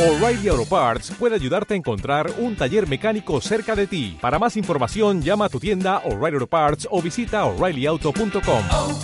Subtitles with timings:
[0.00, 4.16] O'Reilly Auto Parts puede ayudarte a encontrar un taller mecánico cerca de ti.
[4.18, 8.64] Para más información, llama a tu tienda O'Reilly Auto Parts o visita oreillyauto.com.
[8.70, 8.98] oh,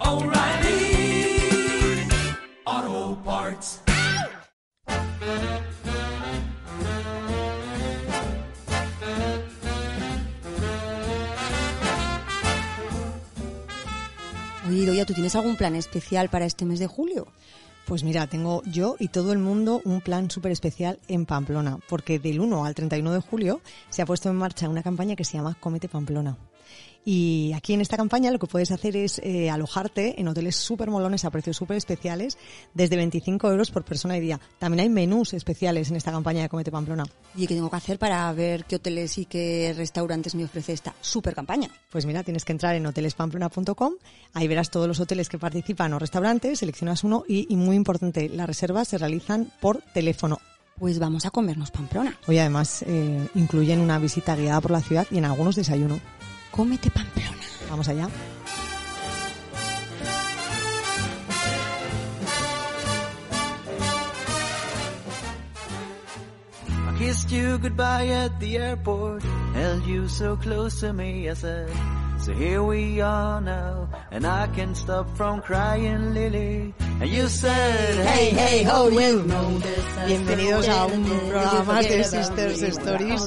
[0.00, 1.38] oh, O'Reilly
[2.64, 3.80] Auto Parts.
[14.68, 17.28] Oye, Idoia, ¿tú tienes algún plan especial para este mes de julio?
[17.86, 22.18] Pues mira, tengo yo y todo el mundo un plan súper especial en Pamplona, porque
[22.18, 25.34] del 1 al 31 de julio se ha puesto en marcha una campaña que se
[25.34, 26.36] llama Comete Pamplona.
[27.08, 30.90] Y aquí en esta campaña lo que puedes hacer es eh, alojarte en hoteles súper
[30.90, 32.36] molones a precios súper especiales,
[32.74, 34.40] desde 25 euros por persona y día.
[34.58, 37.04] También hay menús especiales en esta campaña de Comete Pamplona.
[37.36, 40.96] ¿Y qué tengo que hacer para ver qué hoteles y qué restaurantes me ofrece esta
[41.00, 41.70] super campaña?
[41.92, 43.92] Pues mira, tienes que entrar en hotelespamplona.com,
[44.34, 48.28] ahí verás todos los hoteles que participan o restaurantes, seleccionas uno y, y muy importante,
[48.28, 50.40] las reservas se realizan por teléfono.
[50.76, 52.18] Pues vamos a comernos Pamplona.
[52.26, 56.00] Hoy además eh, incluyen una visita guiada por la ciudad y en algunos desayuno.
[56.56, 57.36] Cómete Pamplona.
[57.68, 58.08] Vamos allá.
[66.88, 72.05] I kissed you goodbye at the airport, held you so close to me, I said.
[72.26, 76.74] So here we are now, and I can't stop from crying, Lily.
[76.98, 79.86] And you said, hey, hey, ho, you know this.
[80.08, 83.26] Bienvenidos a un programa más de Sisters Stories.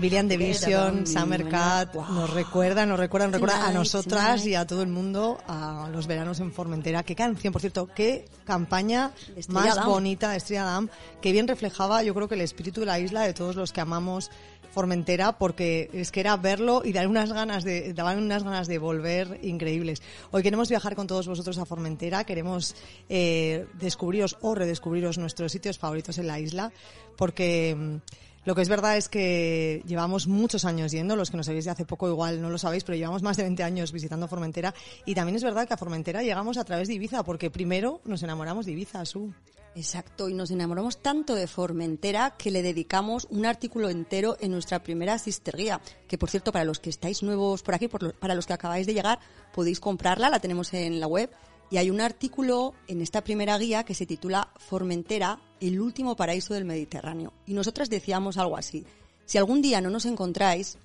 [0.00, 4.80] Billion Division, Summer Cat, nos recuerda, nos recuerda, nos recuerda a nosotras y a todo
[4.80, 7.02] el mundo a los veranos en Formentera.
[7.02, 9.12] Qué canción, por cierto, qué campaña
[9.48, 10.88] más bonita de Estrella Damm,
[11.20, 13.82] que bien reflejaba, yo creo que el espíritu de la isla de todos los que
[13.82, 14.30] amamos
[14.72, 18.78] Formentera porque es que era verlo y dar unas ganas de daban unas ganas de
[18.78, 20.02] volver increíbles.
[20.30, 22.74] Hoy queremos viajar con todos vosotros a Formentera, queremos
[23.08, 26.72] eh, descubriros o redescubriros nuestros sitios favoritos en la isla
[27.16, 27.96] porque mm,
[28.44, 31.70] lo que es verdad es que llevamos muchos años yendo, los que nos sabéis de
[31.70, 34.74] hace poco igual no lo sabéis, pero llevamos más de 20 años visitando Formentera
[35.04, 38.22] y también es verdad que a Formentera llegamos a través de Ibiza porque primero nos
[38.22, 39.32] enamoramos de Ibiza, Su.
[39.74, 44.82] Exacto, y nos enamoramos tanto de Formentera que le dedicamos un artículo entero en nuestra
[44.82, 48.12] primera sister guía, que por cierto, para los que estáis nuevos por aquí, por lo-
[48.12, 49.18] para los que acabáis de llegar,
[49.54, 51.30] podéis comprarla, la tenemos en la web,
[51.70, 56.52] y hay un artículo en esta primera guía que se titula Formentera, el último paraíso
[56.52, 57.32] del Mediterráneo.
[57.46, 58.84] Y nosotras decíamos algo así,
[59.24, 60.76] si algún día no nos encontráis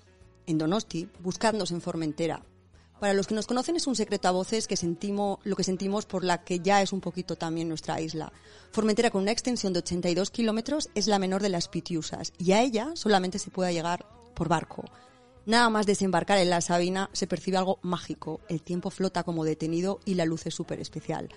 [0.46, 2.42] en Donosti, buscadnos en Formentera.
[3.00, 6.06] Para los que nos conocen es un secreto a voces que sentimos, lo que sentimos
[6.06, 8.34] por la que ya es un poquito también nuestra isla.
[8.72, 12.62] Formentera con una extensión de 82 kilómetros es la menor de las Pitiusas y a
[12.62, 14.84] ella solamente se puede llegar por barco.
[15.46, 18.42] Nada más desembarcar en la Sabina se percibe algo mágico.
[18.50, 21.30] El tiempo flota como detenido y la luz es súper especial.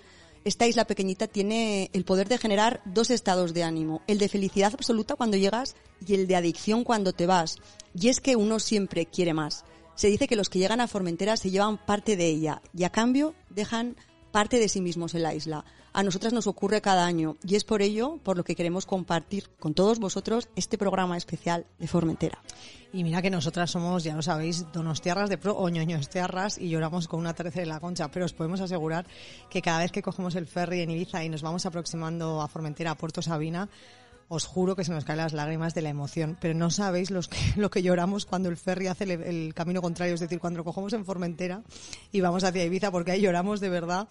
[0.43, 4.73] Esta isla pequeñita tiene el poder de generar dos estados de ánimo, el de felicidad
[4.73, 7.57] absoluta cuando llegas y el de adicción cuando te vas.
[7.93, 9.63] Y es que uno siempre quiere más.
[9.95, 12.89] Se dice que los que llegan a Formentera se llevan parte de ella y a
[12.89, 13.95] cambio dejan
[14.31, 15.65] parte de sí mismos en la isla.
[15.93, 19.49] A nosotras nos ocurre cada año y es por ello por lo que queremos compartir
[19.59, 22.41] con todos vosotros este programa especial de Formentera.
[22.93, 27.09] Y mira que nosotras somos, ya lo sabéis, donostiarras de pro o ñoñostiarras y lloramos
[27.09, 29.05] con una tercera de la concha, pero os podemos asegurar
[29.49, 32.91] que cada vez que cogemos el ferry en Ibiza y nos vamos aproximando a Formentera,
[32.91, 33.69] a Puerto Sabina,
[34.33, 37.11] os juro que se nos caen las lágrimas de la emoción, pero no sabéis
[37.57, 40.63] lo que lloramos cuando el ferry hace el, el camino contrario, es decir, cuando lo
[40.63, 41.63] cogemos en Formentera
[42.13, 44.07] y vamos hacia Ibiza, porque ahí lloramos de verdad,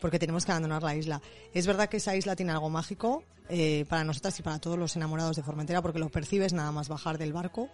[0.00, 1.20] porque tenemos que abandonar la isla.
[1.52, 4.94] Es verdad que esa isla tiene algo mágico eh, para nosotras y para todos los
[4.94, 7.68] enamorados de Formentera, porque lo percibes nada más bajar del barco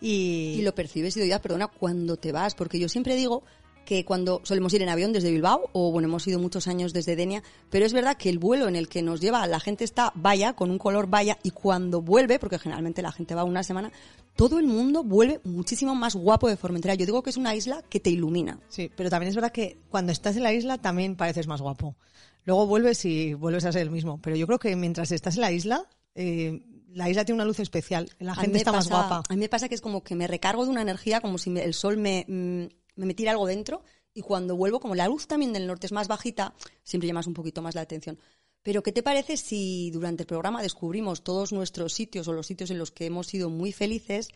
[0.00, 3.44] y, Y lo percibes y digo, ya, perdona, cuando te vas, porque yo siempre digo
[3.84, 7.16] que cuando solemos ir en avión desde Bilbao, o bueno, hemos ido muchos años desde
[7.16, 10.12] Denia, pero es verdad que el vuelo en el que nos lleva la gente está
[10.14, 13.92] vaya, con un color vaya, y cuando vuelve, porque generalmente la gente va una semana,
[14.36, 16.94] todo el mundo vuelve muchísimo más guapo de Formentera.
[16.94, 18.58] Yo digo que es una isla que te ilumina.
[18.68, 21.96] Sí, pero también es verdad que cuando estás en la isla también pareces más guapo.
[22.44, 24.20] Luego vuelves y vuelves a ser el mismo.
[24.22, 26.60] Pero yo creo que mientras estás en la isla, eh,
[26.94, 28.10] la isla tiene una luz especial.
[28.18, 29.22] La gente está más guapa.
[29.28, 31.50] A mí me pasa que es como que me recargo de una energía, como si
[31.50, 32.64] me- el sol me, mm,
[32.96, 33.82] me metiera algo dentro,
[34.14, 37.34] y cuando vuelvo, como la luz también del norte es más bajita, siempre llamas un
[37.34, 38.18] poquito más la atención.
[38.62, 42.70] Pero ¿qué te parece si durante el programa descubrimos todos nuestros sitios o los sitios
[42.70, 44.28] en los que hemos sido muy felices,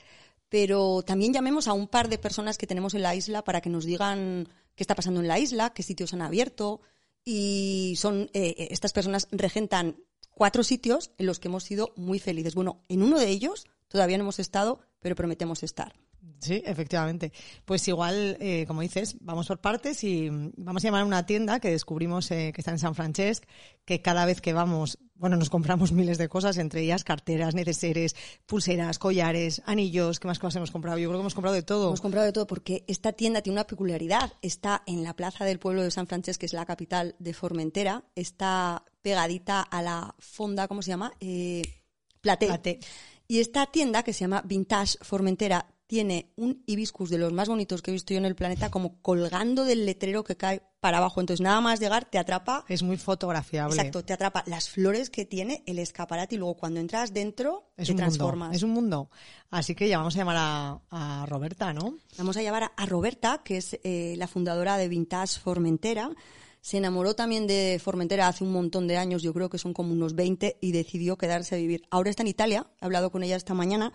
[0.49, 3.71] pero también llamemos a un par de personas que tenemos en la isla para que
[3.71, 6.81] nos digan qué está pasando en la isla, qué sitios han abierto,
[7.25, 9.97] y son eh, estas personas regentan
[10.31, 12.55] cuatro sitios en los que hemos sido muy felices.
[12.55, 15.95] Bueno, en uno de ellos todavía no hemos estado, pero prometemos estar.
[16.39, 17.33] Sí, efectivamente.
[17.65, 21.61] Pues igual, eh, como dices, vamos por partes y vamos a llamar a una tienda
[21.61, 23.45] que descubrimos eh, que está en San Francesc,
[23.85, 28.15] que cada vez que vamos bueno, nos compramos miles de cosas, entre ellas carteras, neceseres,
[28.45, 30.99] pulseras, collares, anillos, ¿qué más cosas hemos comprado?
[30.99, 31.89] Yo creo que hemos comprado de todo.
[31.89, 34.35] Hemos comprado de todo porque esta tienda tiene una peculiaridad.
[34.43, 38.05] Está en la plaza del pueblo de San Francesc, que es la capital de Formentera.
[38.15, 41.13] Está pegadita a la fonda, ¿cómo se llama?
[41.21, 41.63] Eh,
[42.21, 42.47] Platé.
[42.47, 42.81] Platé.
[43.29, 47.81] Y esta tienda, que se llama Vintage Formentera, tiene un hibiscus de los más bonitos
[47.83, 51.21] que he visto yo en el planeta, como colgando del letrero que cae para abajo.
[51.21, 52.65] Entonces, nada más llegar, te atrapa.
[52.69, 53.75] Es muy fotografiable.
[53.77, 57.87] Exacto, te atrapa las flores que tiene el escaparate y luego cuando entras dentro, Es
[57.87, 58.49] te un transformas.
[58.49, 58.57] mundo.
[58.57, 59.11] Es un mundo.
[59.51, 61.97] Así que ya vamos a llamar a, a Roberta, ¿no?
[62.19, 66.11] Vamos a llamar a- a Roberta, que es eh, la fundadora de Vintage Formentera.
[66.61, 69.93] Se enamoró también de Formentera hace un montón de años, yo creo que son como
[69.93, 71.83] unos 20, y decidió quedarse a vivir.
[71.91, 73.93] Ahora está en Italia, he hablado con ella esta mañana,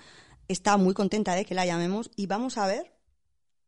[0.47, 2.93] está muy contenta de que la llamemos y vamos a ver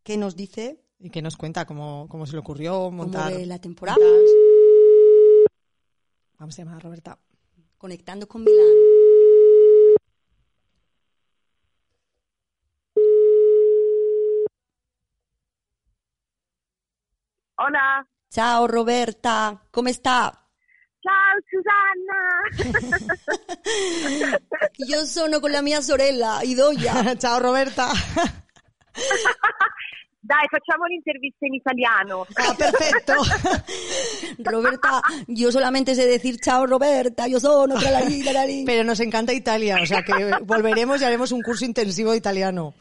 [0.03, 3.33] qué nos dice Y que nos cuenta cómo, cómo se le ocurrió cómo montar.
[3.33, 3.97] ve la temporada,
[6.39, 7.19] Vamos a llamar a Roberta.
[7.77, 8.67] conectando con Milán.
[17.57, 20.43] Hola, Ciao Roberta, come sta?
[21.03, 22.19] Ciao Susanna!
[24.88, 27.15] Io sono con la mia sorella Idoia.
[27.19, 27.89] Chao, Roberta.
[30.25, 32.25] Dai, facciamo l'intervista in italiano.
[32.35, 33.15] Ah, perfecto.
[34.50, 37.75] Roberta, yo solamente sé decir ciao Roberta, yo sono.
[38.65, 42.73] Pero nos encanta Italia, o sea que volveremos y haremos un curso intensivo de italiano.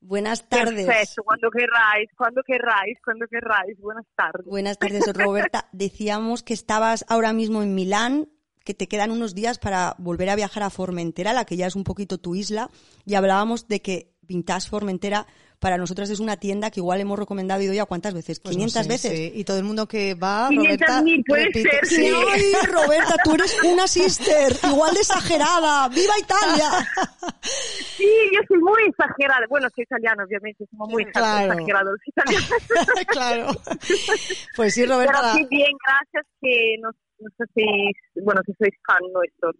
[0.00, 0.86] Buenas tardes.
[0.86, 3.78] Perfetto, quando querráis, quando querráis, quando querráis.
[3.78, 4.46] Buenas tardes.
[4.46, 5.68] Buenas tardes, Roberta.
[5.72, 8.28] Decíamos que estabas ahora mismo en Milán,
[8.64, 11.74] que te quedan unos días para volver a viajar a Formentera, la que ya es
[11.74, 12.70] un poquito tu isla,
[13.04, 15.26] y hablábamos de que Vintage Formentera
[15.58, 18.82] para nosotras es una tienda que igual hemos recomendado ya cuántas veces, Pues no 500
[18.82, 19.12] sé, veces.
[19.12, 19.32] sí.
[19.34, 21.70] Y todo el mundo que va, 500.000 Roberta, puede repite.
[21.70, 22.06] ser, sí.
[22.06, 25.88] ¡Ay, Roberta, tú eres una sister, igual de exagerada!
[25.88, 26.70] ¡Viva Italia!
[27.96, 29.46] Sí, yo soy muy exagerada.
[29.48, 31.52] Bueno, soy italiano, obviamente, somos muy Claro.
[31.52, 32.48] exagerados italianos.
[33.08, 33.46] claro.
[34.56, 35.34] Pues sí, Pero Roberta.
[35.34, 39.54] sí, bien, gracias que nos, nos hacéis, bueno, que sois fan nuestros.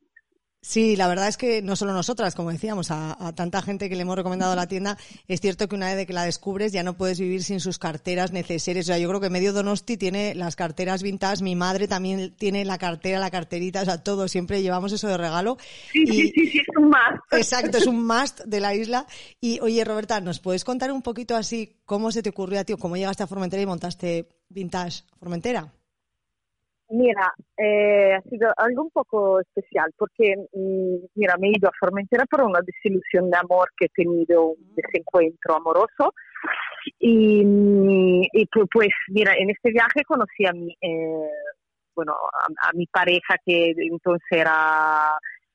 [0.60, 3.94] Sí, la verdad es que no solo nosotras, como decíamos, a, a tanta gente que
[3.94, 6.96] le hemos recomendado la tienda, es cierto que una vez que la descubres ya no
[6.96, 8.86] puedes vivir sin sus carteras necesarias.
[8.86, 12.64] O sea, yo creo que medio Donosti tiene las carteras vintage, mi madre también tiene
[12.64, 15.58] la cartera, la carterita, o sea, todo, siempre llevamos eso de regalo.
[15.92, 17.20] Sí, Y- sí, sí, sí, es un más.
[17.30, 19.06] Exacto, es un must de la isla.
[19.40, 22.74] Y oye, Roberta, ¿nos puedes contar un poquito así cómo se te ocurrió a ti,
[22.74, 25.72] cómo llegaste a Formentera y montaste Vintage Formentera?
[26.90, 31.72] Mira, eh, ha sido algo un poco especial porque, mm, mira, me he ido a
[31.78, 36.14] Formentera por una desilusión de amor que he tenido, un desencuentro amoroso.
[36.98, 41.30] Y, mm, y pu- pues, mira, en este viaje conocí a mi, eh,
[41.94, 45.12] bueno, a, a mi pareja que entonces era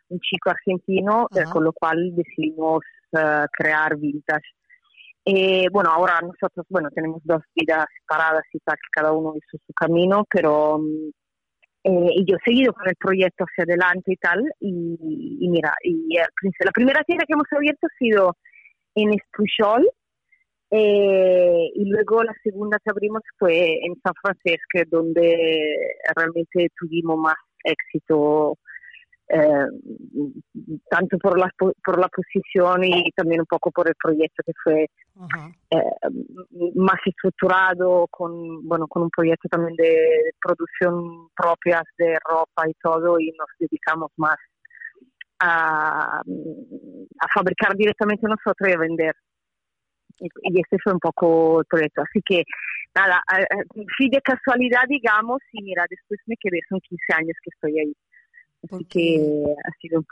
[0.09, 1.51] un chico argentino, eh, Ajá.
[1.51, 2.81] con lo cual decidimos
[3.17, 4.45] eh, crear Vintage.
[5.25, 9.73] Eh, bueno, ahora nosotros, bueno, tenemos dos vidas separadas y tal, cada uno hizo su
[9.73, 11.09] camino, pero mm,
[11.83, 16.15] eh, y yo he seguido con el proyecto hacia adelante y tal, y, mira, y
[16.17, 18.37] la primera tienda que hemos abierto ha sido
[18.95, 19.89] en Espuchol,
[20.71, 25.75] eh, y luego la segunda que abrimos fue en San Francisco, donde
[26.15, 28.57] realmente tuvimos más éxito,
[29.29, 29.65] eh,
[30.89, 34.51] tanto por la, po- por la posición y también un poco por el proyecto que
[34.63, 34.87] fue
[35.71, 42.73] eh, más estructurado, con, bueno, con un proyecto también de producción propia de ropa y
[42.81, 44.35] todo, y nos dedicamos más
[45.39, 49.15] a, a fabricar directamente nosotros y a vender.
[50.19, 52.01] Y, y este fue un poco el proyecto.
[52.03, 52.43] Así que,
[52.95, 53.63] nada, a-
[53.97, 57.93] sí de casualidad, digamos, y mira, después me quedé, son 15 años que estoy ahí.
[58.63, 60.03] Así Porque- que ha sido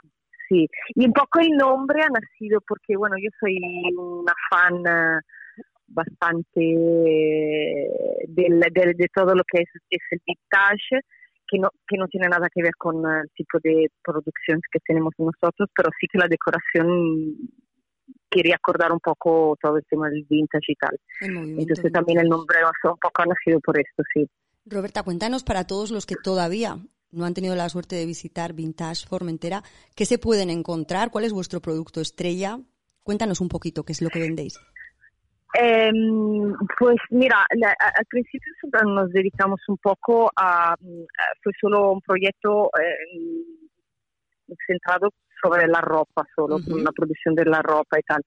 [0.48, 3.58] Sí, y un poco el nombre ha nacido porque, bueno, yo soy
[3.96, 4.82] una fan
[5.86, 7.88] bastante eh,
[8.28, 11.00] del- del- de todo lo que es, es el vintage,
[11.48, 15.12] que no, que no tiene nada que ver con el tipo de producción que tenemos
[15.18, 17.34] nosotros, pero sí que la decoración
[18.30, 20.98] quería acordar un poco todo el tema del vintage y tal.
[21.20, 24.26] Entonces también el nombre ha sido un poco ha nacido por esto, sí.
[24.66, 26.76] Roberta, cuéntanos para todos los que todavía
[27.12, 29.62] no han tenido la suerte de visitar Vintage Formentera,
[29.94, 31.10] ¿qué se pueden encontrar?
[31.10, 32.58] ¿Cuál es vuestro producto estrella?
[33.02, 34.58] Cuéntanos un poquito qué es lo que vendéis.
[35.54, 38.52] Em, pues mira, la- al principio
[38.86, 40.74] nos dedicamos un poco a,
[41.42, 45.10] fue solo un proyecto eh, centrado
[45.42, 46.78] sobre la ropa, solo Ujú.
[46.78, 48.22] la producción de la ropa y tal.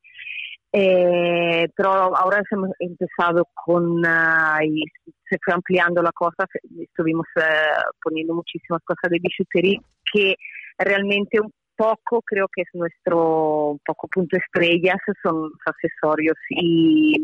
[0.72, 4.04] Eh, pero ahora hemos empezado con,
[4.64, 4.84] y
[5.30, 6.46] se fue ampliando la cosa,
[6.80, 7.42] estuvimos eh,
[8.04, 9.80] poniendo muchísimas cosas de bijutería
[10.12, 10.36] que
[10.78, 17.22] realmente un poco creo que es nuestro poco punto estrellas, son los accesorios y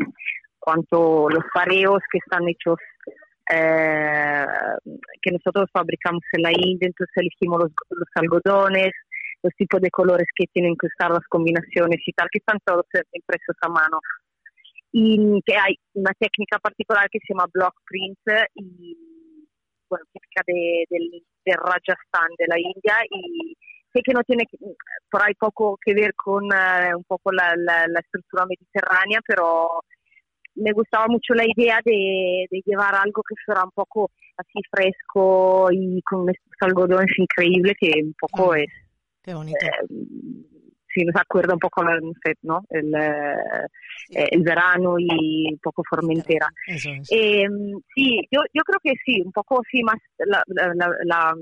[0.60, 2.78] cuanto los pareos que están hechos
[3.54, 4.46] eh,
[5.22, 8.92] que nosotros fabricamos en la India, entonces elegimos los algodones,
[9.44, 12.86] los tipos de colores que tienen que usar, las combinaciones y tal, que están todos
[13.14, 14.00] impresos a mano.
[14.92, 18.20] Y que hay una técnica particular que se llama block print
[18.56, 18.98] y,
[19.90, 23.56] bueno, típica de, del, de Rajasthan, de la India, y
[23.94, 24.44] sé que no tiene
[25.10, 29.70] por ahí poco que ver con uh, un poco la, la, la, estructura mediterránea, pero
[30.56, 35.70] me gustaba mucho la idea de, de, llevar algo que fuera un poco así fresco
[35.72, 38.68] y con estos algodones increíbles que un poco es
[39.24, 39.58] Qué bonito.
[39.66, 39.88] Eh,
[40.94, 41.84] sí, nos acuerda un poco
[42.44, 42.66] ¿no?
[42.70, 46.48] El, eh, el verano y un poco Formentera.
[46.68, 47.08] Eso es.
[47.12, 47.46] Eh,
[47.96, 50.74] sí, yo, yo creo que sí, un poco sí más la, la,
[51.06, 51.34] la,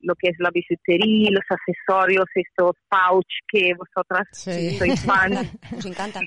[0.00, 4.76] lo que es la bisutería, los accesorios, estos pouch que vosotras Sí.
[4.76, 5.32] sois fan.
[5.72, 6.24] Nos encantan.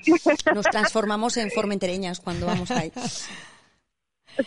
[0.55, 2.91] Nos transformamos en formentereñas cuando vamos ahí.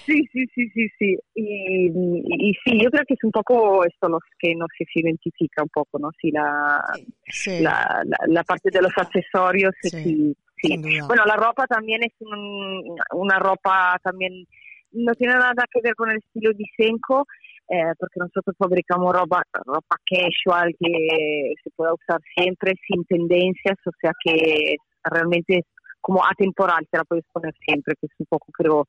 [0.07, 1.19] Sí, sí, sí, sí, sí.
[1.35, 5.63] Y, y, y sí, yo creo que es un poco esto lo que nos identifica
[5.63, 6.11] un poco, ¿no?
[6.21, 6.81] Sí, la,
[7.27, 7.61] Sí.
[7.61, 10.71] la, la, la parte de los accesorios, Sí, sí.
[11.07, 14.47] Bueno, la ropa también es un- una ropa también,
[14.93, 17.27] no tiene nada que ver con el estilo Disenco,
[17.69, 23.91] eh, porque nosotros fabricamos ropa, ropa casual que se pueda usar siempre sin tendencias, o
[24.01, 25.65] sea que realmente es
[26.01, 28.87] como atemporal, te la puedes poner siempre, que es un poco, creo,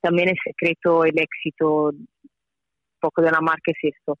[0.00, 2.08] también el secreto, el éxito, un
[3.00, 4.18] poco de la marca es esto.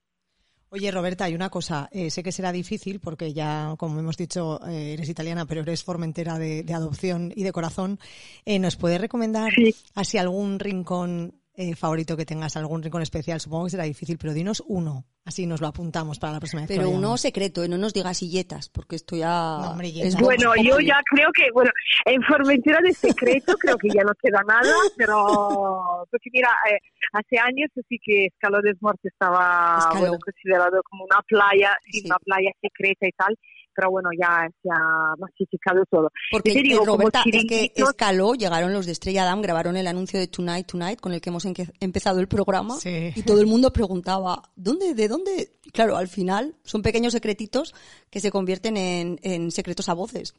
[0.70, 1.88] Oye, Roberta, hay una cosa.
[1.92, 5.82] eh, sé que será difícil porque ya, como hemos dicho, eh, eres italiana, pero eres
[5.82, 7.98] formentera de, de adopción y de corazón.
[8.44, 9.74] Eh, ¿Nos puedes recomendar Sí.
[9.94, 13.40] así algún rincón eh, favorito que tengas, algún rincón especial?
[13.40, 15.04] Supongo que será difícil, pero dinos uno.
[15.24, 16.68] Así nos lo apuntamos para la próxima vez.
[16.68, 19.28] Pero uno secreto, y no nos digas silletas, porque esto ya
[19.60, 20.14] No, hombre, es yetas.
[20.14, 21.70] Vox Bueno, yo ya creo que, bueno,
[22.06, 26.78] en Formentera de secreto creo que ya no queda nada, pero porque mira, eh,
[27.12, 32.06] hace años sí que Escaló de Morte estaba bueno, considerado como una playa, sí, Sí.
[32.06, 33.36] una playa secreta y tal,
[33.78, 36.10] pero bueno, ya se ha masificado todo.
[36.32, 39.76] Porque, te digo, eh, Roberta, como es que escaló, llegaron los de Estrella Damm, grabaron
[39.76, 41.44] el anuncio de Tonight Tonight con el que hemos
[41.78, 43.12] empezado el programa Sí.
[43.14, 45.52] y todo el mundo preguntaba, ¿dónde, de dónde?
[45.72, 47.72] Claro, al final son pequeños secretitos
[48.10, 50.34] que se convierten en, en secretos a voces.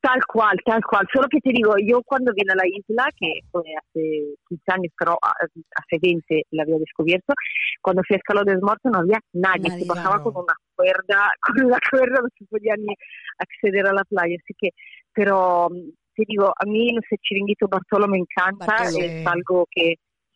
[0.00, 1.06] Tal cual, tal cual.
[1.12, 4.92] Solo que te digo, yo cuando vine a la isla, que fue hace 15 años,
[4.98, 7.34] pero hace 20 la había descubierto,
[7.80, 10.24] cuando fui a Escaló de Morte no había nadie, Nadie, se bajaba claro.
[10.24, 12.94] con una cuerda, con una cuerda no se podía ni
[13.38, 14.70] acceder a la playa, así que,
[15.12, 15.68] pero
[16.14, 19.04] te digo, a mí, no sé, Chiringuito Bartolo me encanta, Bartolo.
[19.04, 19.94] es algo que,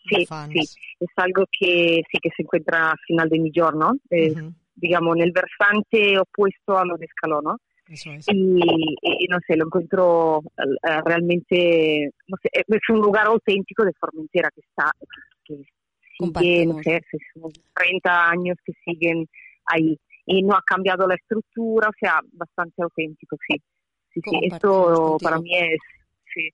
[0.09, 4.35] sí, sí, es algo que sí que se encuentra a final de mi giorno, eh,
[4.75, 7.57] digamos, en el versante opuesto a lo de Escaló, ¿no?
[7.91, 8.25] Eso es.
[8.31, 13.93] y, y no sé, lo encuentro eh, realmente, no sé, es un lugar auténtico de
[13.95, 14.93] Formentera que está,
[15.45, 15.65] que
[16.17, 17.01] sigue, no sé,
[17.35, 19.29] unos 30 años que siguen
[19.67, 23.61] ahí y no ha cambiado la estructura, o sea, bastante auténtico, sí.
[24.15, 25.79] Sí, sí, esto para mí es,
[26.33, 26.49] sí,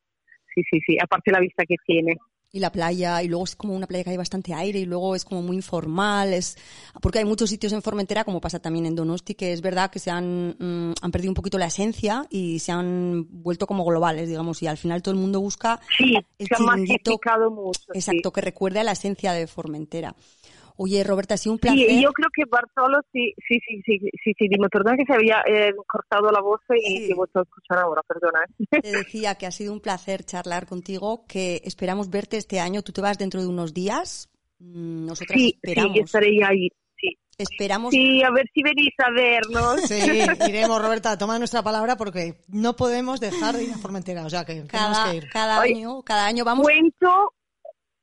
[0.55, 2.17] sí, sí, sí, aparte la vista que tiene.
[2.57, 5.15] Y la playa, y luego es como una playa que hay bastante aire, y luego
[5.15, 6.57] es como muy informal, es
[7.03, 9.99] porque hay muchos sitios en Formentera, como pasa también en Donosti, que es verdad que
[9.99, 14.31] se han, mm, han perdido un poquito la esencia y se han vuelto como globales,
[14.31, 17.79] digamos, y al final todo el mundo busca Sí, El se ha chiringuito- masificado mucho.
[17.93, 17.99] sí.
[17.99, 20.17] Exacto, que recuerde a la esencia de Formentera.
[20.77, 21.91] Oye, Roberta, ha sido un Sí, placer.
[21.91, 25.15] y yo creo que Bartolo, sí, sí, sí, sí, sí, sí, dime, perdona que se
[25.15, 27.09] había eh, cortado la voz y Sí.
[27.09, 28.41] te vuelto a escuchar ahora, perdona.
[28.83, 32.83] Te decía que ha sido un placer charlar contigo, que esperamos verte este año.
[32.83, 34.29] Tú te vas dentro de unos días.
[34.59, 35.97] Mm, Nosotras Sí, sí, esperamos.
[35.97, 36.69] yo estaré ahí,
[37.01, 37.17] sí.
[37.39, 37.91] Esperamos.
[37.93, 39.81] Sí, a ver si venís a vernos.
[39.83, 39.95] Sí,
[40.49, 44.45] iremos, Roberta, toma nuestra palabra porque no podemos dejar de ir a Formentera, o sea
[44.45, 44.69] que tenemos
[44.99, 45.29] Cada, que ir.
[45.31, 46.65] cada Oye, año, cada año vamos.
[46.65, 47.35] Cuento,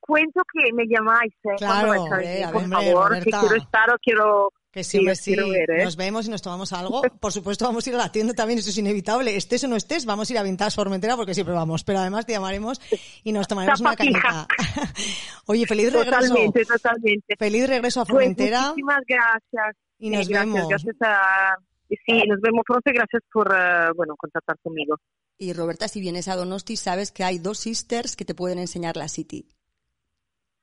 [0.06, 1.56] cuento que me llamáis, ¿eh?
[1.58, 3.40] Claro, a hombre, venir, a por ver, hombre, favor, que Roberta.
[3.40, 4.50] quiero estar o quiero...
[4.72, 5.34] Que sí, Sí, sí.
[5.36, 5.84] quiero ver, ¿eh?
[5.84, 7.04] Nos vemos y nos tomamos algo.
[7.20, 9.36] Por supuesto, vamos a ir a la tienda también, eso es inevitable.
[9.38, 11.84] Estés o no estés, vamos a ir a Vintage Formentera porque siempre vamos.
[11.84, 12.82] Pero además te llamaremos
[13.24, 14.48] y nos tomaremos una Tapa cañita.
[15.46, 16.12] Oye, feliz regreso.
[16.22, 17.36] Totalmente, totalmente.
[17.38, 18.62] Feliz regreso a Pues Formentera.
[18.70, 19.76] muchísimas gracias.
[20.00, 20.70] Y Eh, nos gracias, vemos.
[20.70, 21.56] Gracias a...
[21.90, 24.96] Sí, nos vemos pronto y gracias por, eh, bueno, contactar conmigo.
[25.38, 28.98] Y Roberta, si vienes a Donosti, sabes que hay dos sisters que te pueden enseñar
[28.98, 29.48] la City.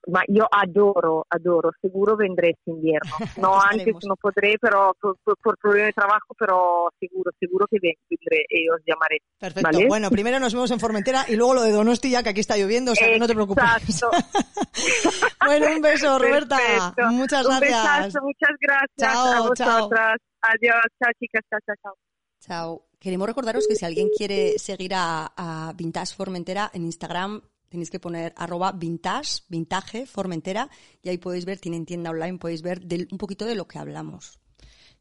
[0.09, 3.11] Ma io adoro, adoro, seguro vendré este invierno.
[3.41, 4.05] No Aquí antes estaremos.
[4.07, 8.81] no podré, pero por, problema de trabajo, pero seguro, seguro que ven- vendré y os
[8.87, 9.19] llamaré.
[9.39, 9.69] Perfecto.
[9.73, 9.87] ¿vale?
[9.89, 12.93] Bueno, primero nos vemos en Formentera y luego lo de Donostia, que aquí está lloviendo,
[12.93, 13.65] o sea que no te preocupes.
[13.89, 14.11] Exacto.
[15.47, 16.57] bueno, un beso, Roberta.
[16.57, 17.13] Perfecto.
[17.13, 18.07] Muchas Un gracias.
[18.07, 19.79] besazo, muchas gracias Chao, a chao.
[19.79, 20.17] vosotras.
[20.43, 21.95] Adiós, chao chicas, chao, chao, chao.
[22.41, 22.83] Chao.
[22.99, 28.01] Queremos recordaros que si alguien quiere seguir a, a Vintage Formentera en Instagram, tenéis que
[28.01, 30.69] poner arroba vintage, vintage Formentera,
[31.03, 33.79] y ahí podéis ver, tienen tienda online, podéis ver del- un poquito de lo que
[33.79, 34.40] hablamos.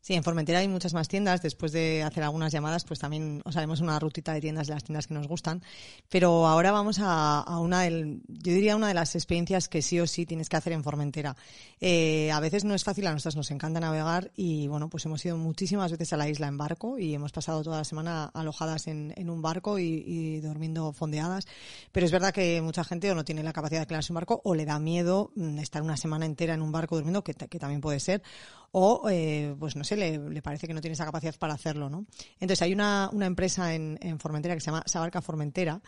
[0.02, 1.42] Sí, en Formentera hay muchas más tiendas.
[1.42, 4.84] Después de hacer algunas llamadas, pues también os haremos una rutita de tiendas de las
[4.84, 5.62] tiendas que nos gustan.
[6.08, 10.00] Pero ahora vamos a, a una del, yo diría una de las experiencias que sí
[10.00, 11.36] o sí tienes que hacer en Formentera.
[11.82, 15.24] Eh, a veces no es fácil, a nosotras nos encanta navegar y bueno, pues hemos
[15.26, 18.88] ido muchísimas veces a la isla en barco y hemos pasado toda la semana alojadas
[18.88, 21.46] en, en un barco y, durmiendo fondeadas.
[21.92, 24.42] Pero es verdad que mucha gente o no tiene la capacidad de quedarse en barco
[24.44, 27.82] o le da miedo mm, estar una semana entera en un barco durmiendo, que también
[27.82, 28.24] puede ser,
[28.72, 31.90] o eh, pues no sé, le, le parece que no tiene esa capacidad para hacerlo,
[31.90, 32.06] ¿no?
[32.40, 35.82] Entonces hay una, una empresa en, en Formentera que se llama Sabarca Formentera,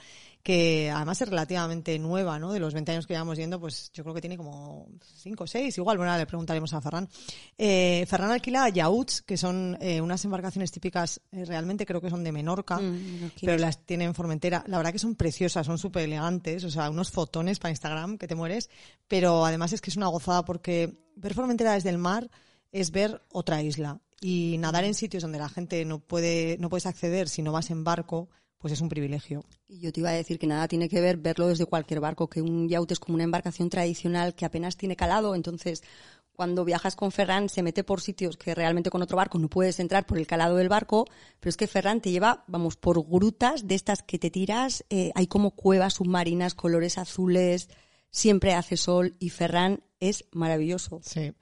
[0.44, 2.52] que además es relativamente nueva, ¿no?
[2.52, 4.88] De los 20 años que llevamos yendo, pues yo creo que tiene como
[5.22, 7.08] 5 o 6, igual, bueno, ahora le preguntaremos a Ferran.
[7.58, 12.24] Eh, Ferran alquila yachts, que son eh, unas embarcaciones típicas, eh, realmente creo que son
[12.24, 14.64] de Menorca, Mm, pero las tiene en Formentera.
[14.68, 18.28] La verdad que son preciosas, son súper elegantes, o sea, unos fotones para Instagram que
[18.28, 18.70] te mueres,
[19.08, 22.30] pero además es que es una gozada porque ver Formentera desde el mar
[22.72, 26.86] es ver otra isla y nadar en sitios donde la gente no puede no puedes
[26.86, 29.44] acceder si no vas en barco, pues es un privilegio.
[29.68, 32.30] Y yo te iba a decir que nada tiene que ver verlo desde cualquier barco,
[32.30, 35.84] que un yacht es como una embarcación tradicional que apenas tiene calado, entonces
[36.34, 39.80] cuando viajas con Ferran se mete por sitios que realmente con otro barco no puedes
[39.80, 41.06] entrar por el calado del barco,
[41.40, 45.12] pero es que Ferran te lleva, vamos, por grutas de estas que te tiras, eh,
[45.14, 47.70] hay como cuevas submarinas, colores azules,
[48.10, 51.00] siempre hace sol y Ferran es maravilloso.
[51.04, 51.34] Sí.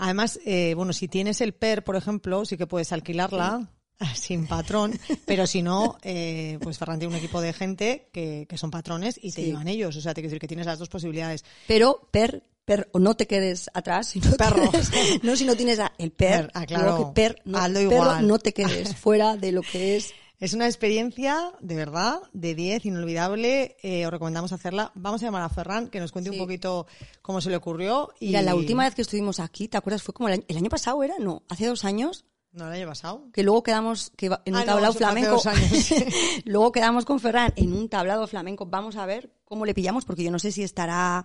[0.00, 3.68] Además, eh, bueno, si tienes el PER, por ejemplo, sí que puedes alquilarla
[4.14, 8.56] sin patrón, pero si no, eh, pues Ferran tiene un equipo de gente que, que
[8.58, 9.46] son patrones y te Sí.
[9.48, 9.94] llevan ellos.
[9.96, 11.44] O sea, te quiero decir que tienes las dos posibilidades.
[11.66, 14.70] Pero per, per, o no te quedes atrás, si no Perro.
[14.70, 16.96] tienes- no si no tienes el per, Per, ah, claro.
[16.98, 17.58] que per, no,
[17.90, 22.54] perro, no te quedes fuera de lo que es Es una experiencia, de verdad, de
[22.54, 23.76] 10, inolvidable.
[23.82, 24.90] Eh, os recomendamos hacerla.
[24.94, 26.36] Vamos a llamar a Ferran, que nos cuente Sí.
[26.38, 26.86] un poquito
[27.20, 28.08] cómo se le ocurrió.
[28.20, 28.28] Y...
[28.28, 30.02] Mira, la última vez que estuvimos aquí, ¿te acuerdas?
[30.02, 31.14] Fue como el año, el año pasado, ¿era?
[31.18, 33.28] No, hace dos años, ¿No el año pasado?
[33.34, 35.30] que luego quedamos que en un Ah, tablado flamenco.
[35.32, 35.70] dos años.
[36.46, 38.64] luego quedamos con Ferran en un tablado flamenco.
[38.66, 41.24] Vamos a ver cómo le pillamos, porque yo no sé si estará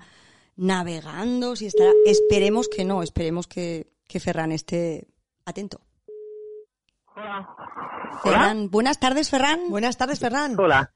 [0.58, 1.92] navegando, si estará.
[2.06, 5.08] Esperemos que no, esperemos que, que Ferran esté
[5.46, 5.80] atento.
[7.16, 7.48] Hola.
[8.24, 9.70] Ferran, buenas tardes, Ferran.
[9.70, 10.56] Buenas tardes, Ferran.
[10.60, 10.92] Hola.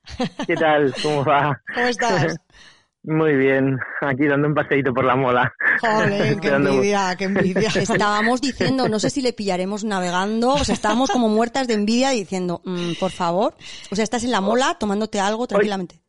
[0.45, 0.93] ¿Qué tal?
[1.01, 1.61] ¿Cómo va?
[1.73, 2.35] ¿Cómo estás?
[3.03, 3.79] Muy bien.
[4.01, 5.53] Aquí dando un paseíto por la mola.
[5.79, 7.69] Joder, qué envidia, qué envidia.
[7.75, 12.09] Estábamos diciendo, no sé si le pillaremos navegando, o sea, estábamos como muertas de envidia
[12.09, 13.55] diciendo, "Mm, por favor,
[13.89, 16.01] o sea, estás en la mola tomándote algo tranquilamente.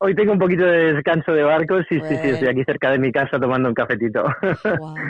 [0.00, 1.78] Hoy tengo un poquito de descanso de barco.
[1.88, 2.28] Sí, sí, sí.
[2.28, 4.22] Estoy aquí cerca de mi casa tomando un cafetito.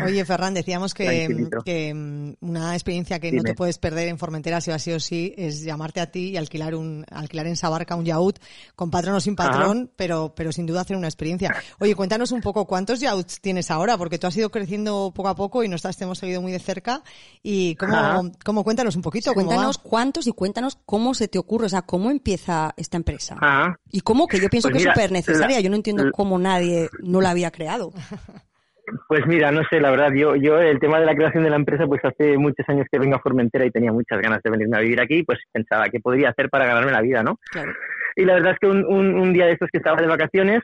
[0.03, 4.71] Oye, Ferran, decíamos que, mm, una experiencia que no te puedes perder en Formentera, si
[4.71, 8.07] va sí o sí, es llamarte a ti y alquilar un alquilar en Sabarca un
[8.07, 8.39] yacht,
[8.75, 11.55] con patrón o sin patrón, pero, pero sin duda hacer una experiencia.
[11.81, 13.99] Oye, cuéntanos un poco, ¿cuántos yachts tienes ahora?
[13.99, 16.61] Porque tú has ido creciendo poco a poco y nosotras te hemos seguido muy de
[16.61, 17.03] cerca.
[17.43, 18.23] Y cómo, Ajá.
[18.43, 19.47] cómo cuéntanos un poquito, cómo?
[19.47, 23.37] Cuéntanos cuántos y cuéntanos cómo se te ocurre, o sea, cómo empieza esta empresa.
[23.91, 26.39] Y cómo, que yo pienso Pues que es súper necesaria, yo no entiendo la- cómo
[26.39, 27.93] nadie no la había creado.
[29.09, 31.57] pues mira, no sé, la verdad, yo, yo el tema de la creación de la
[31.57, 34.79] empresa, pues hace muchos años que vengo a Formentera y tenía muchas ganas de venirme
[34.79, 37.39] a vivir aquí, pues pensaba qué podría hacer para ganarme la vida, ¿no?
[37.51, 37.73] Claro.
[38.17, 40.61] Y la verdad es que un, un, un día de estos que estaba de vacaciones,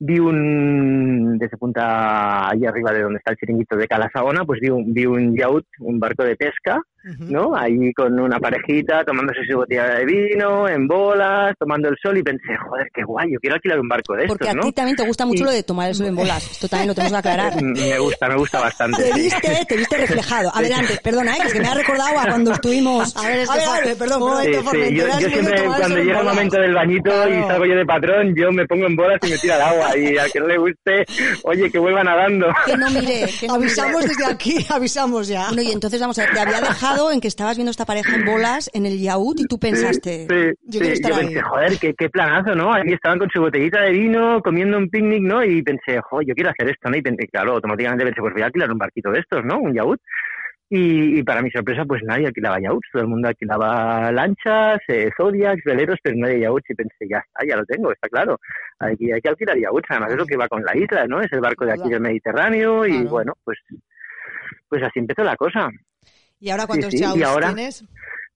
[0.00, 4.68] vi un, desde punta allí arriba de donde está el chiringuito de Calasaona, pues vi
[4.70, 7.54] un, vi un yacht, un barco de pesca, ¿no?
[7.56, 12.22] Ahí con una parejita, tomándose su botella de vino, en bolas, tomando el sol y
[12.22, 14.62] pensé, joder, qué guay, yo quiero alquilar un barco de estos, Porque a ¿no?
[14.62, 16.50] ti también te gusta mucho Y- lo de tomar el sol en bolas.
[16.50, 17.62] Esto también lo tenemos que aclarar.
[17.62, 19.02] Me gusta, me gusta bastante.
[19.02, 20.50] Te viste, te viste reflejado.
[20.54, 21.38] Adelante, perdona, ¿eh?
[21.40, 23.16] que es que me ha recordado a cuando estuvimos.
[23.16, 25.64] A ver, es que fue- perdón, un un momento, Sí, momento, sí, Yo, yo siempre
[25.64, 27.46] cuando llega el momento del bañito y Claro.
[27.48, 29.96] salgo yo de patrón, yo me pongo en bolas y me tiro al agua.
[29.98, 31.04] Y al que no le guste,
[31.44, 32.46] oye, que vuelva nadando.
[32.66, 33.64] Que no mire, que no mire.
[33.68, 35.46] Avisamos desde aquí, avisamos ya.
[35.48, 38.14] Bueno, y entonces vamos a ver, te había dejado en que estabas viendo esta pareja
[38.16, 40.26] en bolas en el yacht y tú pensaste.
[40.28, 41.24] Sí, Yo sí, quiero estar yo ahí.
[41.26, 42.72] pensé, joder, qué, qué planazo, ¿no?
[42.72, 45.44] Ahí estaban con su botellita de vino, comiendo un picnic, ¿no?
[45.44, 46.96] Y pensé, joder, yo quiero hacer esto, ¿no?
[46.96, 49.58] Y pensé, claro, automáticamente pensé, pues voy a alquilar un barquito de estos, ¿no?
[49.60, 50.00] Un yacht.
[50.70, 55.08] Y, y para mi sorpresa, pues nadie alquilaba yachts, todo el mundo alquilaba lanchas, eh,
[55.16, 58.38] zodiacs, veleros, pero nadie yachts y pensé, ya está, ya lo tengo, está claro.
[58.78, 61.20] Hay hay que alquilar yachts, además es lo que va con la isla, ¿no?
[61.22, 63.08] Es el barco de aquí del Mediterráneo y Claro.
[63.08, 63.58] bueno, pues,
[64.68, 65.70] pues así empezó la cosa.
[66.40, 67.84] ¿Y ahora cuántos sí, ahora- tienes?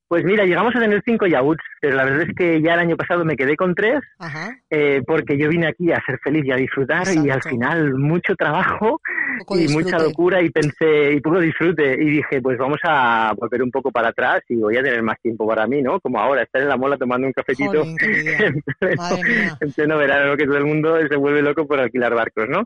[0.08, 2.98] Pues mira, llegamos a tener cinco yachts, pero la verdad es que ya el año
[2.98, 4.54] pasado me quedé con tres Ajá.
[4.68, 8.34] eh, porque yo vine aquí a ser feliz y a disfrutar y al final mucho
[8.36, 9.00] trabajo
[9.48, 9.84] y disfrute.
[9.84, 13.90] mucha locura y pensé y poco disfrute y dije pues vamos a volver un poco
[13.90, 15.98] para atrás y voy a tener más tiempo para mí, ¿no?
[15.98, 18.36] Como ahora estar en la mola tomando un cafetito envidia.
[18.80, 22.50] en pleno, en pleno verano que todo el mundo se vuelve loco por alquilar barcos,
[22.50, 22.64] ¿no?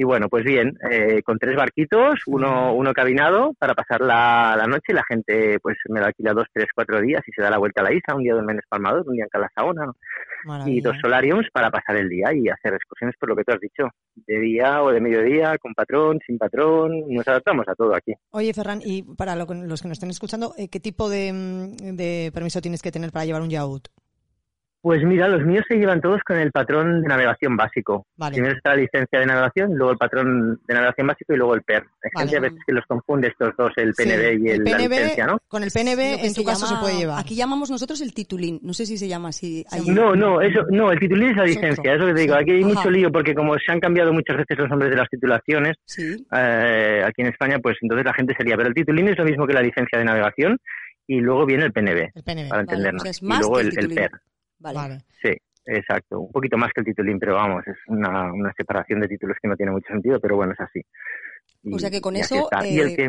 [0.00, 4.68] Y bueno, pues bien, eh, con tres barquitos, uno, uno cabinado para pasar la, la
[4.68, 4.92] noche.
[4.92, 7.80] La gente pues me lo alquila dos, tres, cuatro días y se da la vuelta
[7.80, 8.14] a la isla.
[8.14, 9.92] Un día duerme en Espalmador, un día en Calasaona.
[10.66, 13.60] y dos solariums para pasar el día y hacer excursiones por lo que tú has
[13.60, 18.14] dicho, de día o de mediodía, con patrón, sin patrón, nos adaptamos a todo aquí.
[18.30, 19.48] Oye, Ferran, y para los
[19.82, 23.24] que nos estén escuchando, eh, ¿qué tipo de, mm, de permiso tienes que tener para
[23.24, 23.88] llevar un yacht?
[24.80, 28.06] Pues mira, los míos se llevan todos con el patrón de navegación básico.
[28.16, 28.34] Vale.
[28.34, 31.62] Primero está la licencia de navegación, luego el patrón de navegación básico y luego el
[31.62, 31.82] PER.
[32.04, 32.26] Hay Vale.
[32.30, 34.90] gente a veces que los confunde estos dos, el Sí, PNB y el, la PNB,
[34.90, 35.38] licencia, ¿no?
[35.48, 37.18] Con el PNB, en tu caso, se puede llevar.
[37.20, 38.60] Aquí llamamos nosotros el titulín.
[38.62, 39.64] No sé si se llama así.
[39.72, 39.90] allí.
[39.90, 41.92] No, no, eso, no, el titulín es la licencia, otro.
[41.94, 42.34] es lo que te digo.
[42.36, 42.72] Aquí hay Ajá.
[42.74, 46.24] mucho lío porque como se han cambiado muchas veces los nombres de las titulaciones, Sí.
[46.32, 49.44] eh, aquí en España, pues entonces la gente sería, pero el titulín es lo mismo
[49.46, 50.56] que la licencia de navegación
[51.08, 52.48] y luego viene el PNB, El PNB.
[52.48, 53.02] para Vale, entendernos.
[53.02, 53.94] o sea, es y luego el, el el.
[53.94, 54.10] PER.
[54.58, 54.78] Vale.
[54.78, 54.98] Vale.
[55.22, 56.20] Sí, exacto.
[56.20, 59.48] Un poquito más que el titulín, pero vamos, es una, una separación de títulos que
[59.48, 60.80] no tiene mucho sentido, pero bueno, es así.
[61.62, 62.48] Y- O sea que con y eso.
[62.64, 63.08] Y el eh, que...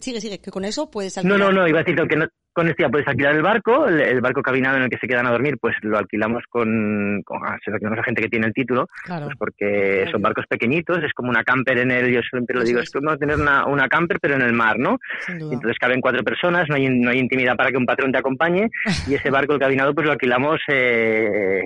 [0.00, 1.54] Sigue, sigue, que con eso puedes No, no, alquilar.
[1.54, 4.20] no, iba a decir que no- con esto ya puedes alquilar el barco, el, el
[4.20, 7.56] barco cabinado en el que se quedan a dormir, pues lo alquilamos con, con ah,
[7.64, 9.24] se lo alquilamos a gente que tiene el título, Claro.
[9.26, 12.80] pues porque son barcos pequeñitos, es como una camper en el, yo siempre lo digo,
[12.80, 12.90] es.
[12.90, 14.98] como tener una, una camper pero en el mar, ¿no?
[15.28, 18.68] Entonces caben cuatro personas, no hay, no hay intimidad para que un patrón te acompañe
[19.08, 21.62] y ese barco, el cabinado, pues lo alquilamos eh,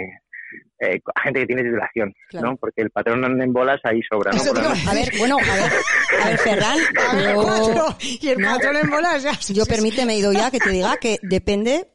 [0.80, 2.50] eh, a gente que tiene titulación, Claro.
[2.50, 2.56] ¿no?
[2.56, 4.38] Porque el patrón anda en bolas ahí sobra, ¿no?
[4.44, 4.58] Por.
[4.58, 5.72] A ver, bueno, a ver,
[6.22, 6.78] a ver, Ferran,
[7.10, 7.96] A ver, yo.
[8.00, 9.32] Y el patrón en bolas ya.
[9.54, 11.88] yo permíteme, Ido, ya que te diga que depende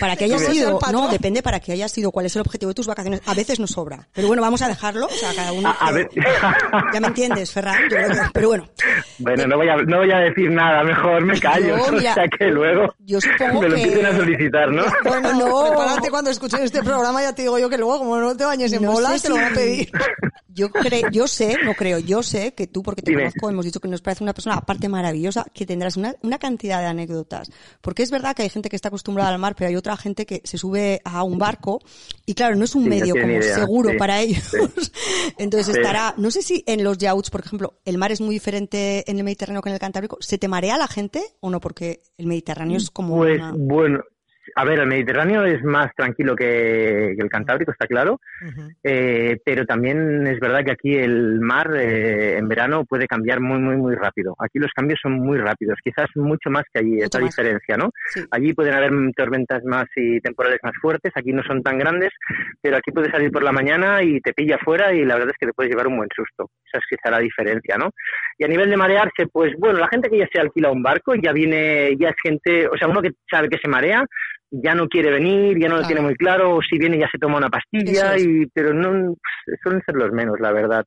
[0.00, 2.36] para que haya ¿Cómo es el sido, no, depende para que haya sido cuál es
[2.36, 3.20] el objetivo de tus vacaciones.
[3.26, 4.08] A veces nos sobra.
[4.12, 5.68] Pero bueno, vamos a dejarlo, o sea, cada uno.
[5.68, 6.08] A, a que- ver,
[6.94, 8.68] Ya me entiendes, Ferran, yo creo que, pero bueno,
[9.18, 12.14] bueno, no voy, a, no voy a decir nada, mejor me callo, Yo, o mira,
[12.14, 14.84] sea que luego yo supongo me lo que- empiecen a solicitar, ¿no?
[15.04, 15.66] Bueno, No.
[15.68, 18.72] prepárate cuando escuches este programa, ya te digo yo que luego, como no te bañes
[18.72, 19.90] en No bolas, te lo van a pedir.
[20.58, 23.22] Yo creo, yo sé, no creo, yo sé que tú, porque te Dime.
[23.22, 26.80] conozco, hemos dicho que nos parece una persona aparte maravillosa, que tendrás una, una cantidad
[26.80, 27.50] de anécdotas.
[27.80, 30.26] Porque es verdad que hay gente que está acostumbrada al mar, pero hay otra gente
[30.26, 31.80] que se sube a un barco
[32.26, 34.42] y claro, no es un Sí, medio como idea, seguro sí, para ellos.
[35.38, 39.08] Entonces estará, no sé si en los yachts, por ejemplo, el mar es muy diferente
[39.10, 40.16] en el Mediterráneo que en el Cantábrico.
[40.20, 41.60] ¿Se te marea la gente o no?
[41.60, 44.00] Porque el Mediterráneo es como Pues una- bueno,
[44.54, 48.20] a ver, el Mediterráneo es más tranquilo que, que el Cantábrico, está claro,
[48.82, 53.58] eh, pero también es verdad que aquí el mar eh, en verano puede cambiar muy,
[53.58, 54.34] muy, muy rápido.
[54.38, 57.30] Aquí los cambios son muy rápidos, quizás mucho más que allí, esa más.
[57.30, 57.90] diferencia, ¿no?
[58.06, 58.24] Sí.
[58.30, 62.10] Allí pueden haber tormentas más y temporales más fuertes, aquí no son tan grandes,
[62.60, 65.38] pero aquí puedes salir por la mañana y te pilla afuera y la verdad es
[65.38, 66.50] que te puedes llevar un buen susto.
[66.66, 67.90] Esa es quizá la diferencia, ¿no?
[68.38, 71.14] Y a nivel de marearse, pues bueno, la gente que ya se alquila un barco
[71.14, 74.04] ya viene, ya es gente, o sea, uno que sabe que se marea,
[74.50, 75.86] ya no quiere venir, ya no lo Claro.
[75.86, 78.24] tiene muy claro, o si viene ya se toma una pastilla, es.
[78.24, 79.14] y, pero no
[79.62, 80.84] suelen ser los menos, la verdad.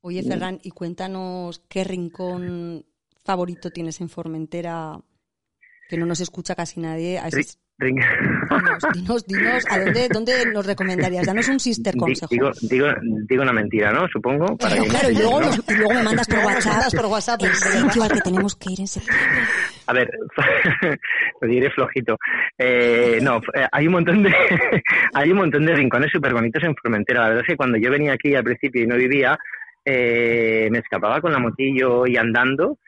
[0.00, 2.84] Oye, Ferran, y cuéntanos qué rincón
[3.24, 4.98] favorito tienes en Formentera,
[5.88, 7.18] que no nos escucha casi nadie.
[7.18, 7.28] A
[7.80, 8.00] Ring-
[8.50, 11.24] Dinos, dinos, dinos, ¿a dónde, dónde nos recomendarías?
[11.26, 12.26] Danos un sister consejo.
[12.28, 12.86] digo, digo,
[13.28, 14.08] digo una mentira, ¿no?
[14.08, 14.56] Supongo.
[14.56, 15.46] Para que claro, y luego, ¿no?
[15.46, 18.56] nos- y luego me mandas por WhatsApp mandas por WhatsApp, el sitio al que tenemos
[18.56, 19.26] que ir en septiembre.
[19.86, 20.10] A ver,
[21.40, 22.16] lo diré flojito.
[22.58, 24.34] Eh, no, eh, hay un montón de
[25.14, 27.20] hay un montón de rincones súper bonitos en Formentera.
[27.22, 29.38] La verdad es que cuando yo venía aquí al principio y no vivía,
[29.84, 32.78] eh, me escapaba con la motillo y andando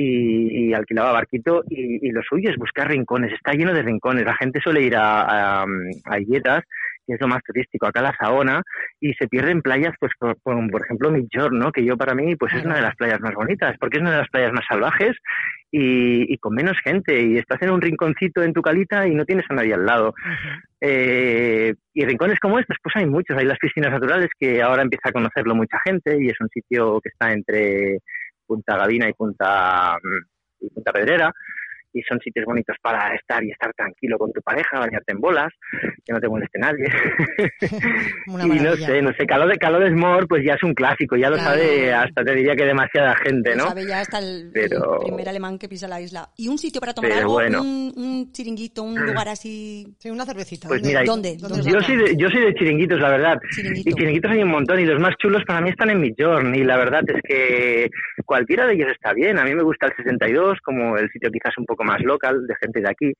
[0.00, 3.32] y, y alquilaba barquito y, y lo suyo es buscar rincones.
[3.32, 4.24] Está lleno de rincones.
[4.24, 5.66] La gente suele ir a, a,
[6.04, 6.62] a Illetas,
[7.04, 8.62] que es lo más turístico, acá a la Saona,
[9.00, 11.72] y se pierden playas, pues por, por, ejemplo Migjorn, ¿no?
[11.72, 14.12] que yo para mí pues es una de las playas más bonitas, porque es una
[14.12, 15.16] de las playas más salvajes
[15.72, 19.24] y, y con menos gente, y estás en un rinconcito en tu calita y no
[19.24, 20.14] tienes a nadie al lado.
[20.80, 23.36] Eh, y rincones como estos, pues hay muchos.
[23.36, 27.00] Hay las piscinas naturales que ahora empieza a conocerlo mucha gente y es un sitio
[27.00, 27.98] que está entre
[28.48, 29.98] Punta Gavina y Punta,
[30.58, 31.32] y Punta Pedrera.
[31.92, 35.52] Y son sitios bonitos para estar y estar tranquilo con tu pareja, bañarte en bolas,
[36.04, 36.84] que no te moleste nadie.
[38.26, 41.16] Y no sé, no sé, Caló de Caló de Smor, pues ya es un clásico,
[41.16, 41.50] ya lo Claro.
[41.52, 43.68] sabe hasta te diría que demasiada gente, Lo ¿no?
[43.68, 46.28] sabe ya hasta el, primer alemán que pisa la isla.
[46.36, 47.32] ¿Y un sitio para tomar Pero algo?
[47.34, 47.60] bueno.
[47.62, 49.86] Un, un chiringuito, un lugar así...
[49.98, 50.68] Sí, una cervecita.
[50.68, 51.36] Pues ¿Dónde- mira, ¿Dónde?
[51.36, 53.38] dónde ¿Dónde os Yo soy, de, yo soy de chiringuitos, la verdad.
[53.54, 53.90] Chiringuito.
[53.90, 56.64] Y chiringuitos hay un montón y los más chulos para mí están en Midjourn y
[56.64, 57.90] la verdad es que
[58.24, 59.38] cualquiera de ellos está bien.
[59.38, 62.54] A mí me gusta el 62 como el sitio quizás un poco más local de
[62.56, 63.12] gente de aquí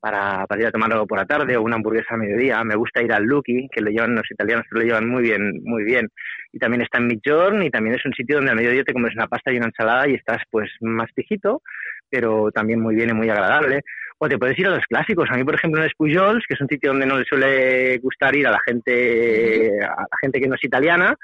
[0.00, 2.62] para, para ir a tomar algo por la tarde o una hamburguesa a mediodía.
[2.64, 5.60] Me gusta ir al Lucky, que lo llevan los italianos, que lo llevan muy bien,
[5.62, 6.08] muy bien.
[6.52, 9.14] Y también está en Midjourn y también es un sitio donde al mediodía te comes
[9.14, 11.62] una pasta y una ensalada y estás pues más pijito,
[12.08, 13.82] pero también muy bien y muy agradable.
[14.18, 15.30] O te puedes ir a los clásicos.
[15.30, 18.36] A mí, por ejemplo, en Espujols, que es un sitio donde no le suele gustar
[18.36, 21.16] ir a la gente, a la gente que no es italiana,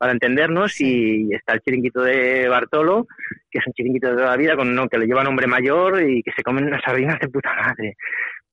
[0.00, 3.06] para entendernos, y está el chiringuito de Bartolo,
[3.50, 5.46] que es un chiringuito de toda la vida, con uno que lo lleva un hombre
[5.46, 7.96] mayor y que se comen unas sardinas de puta madre.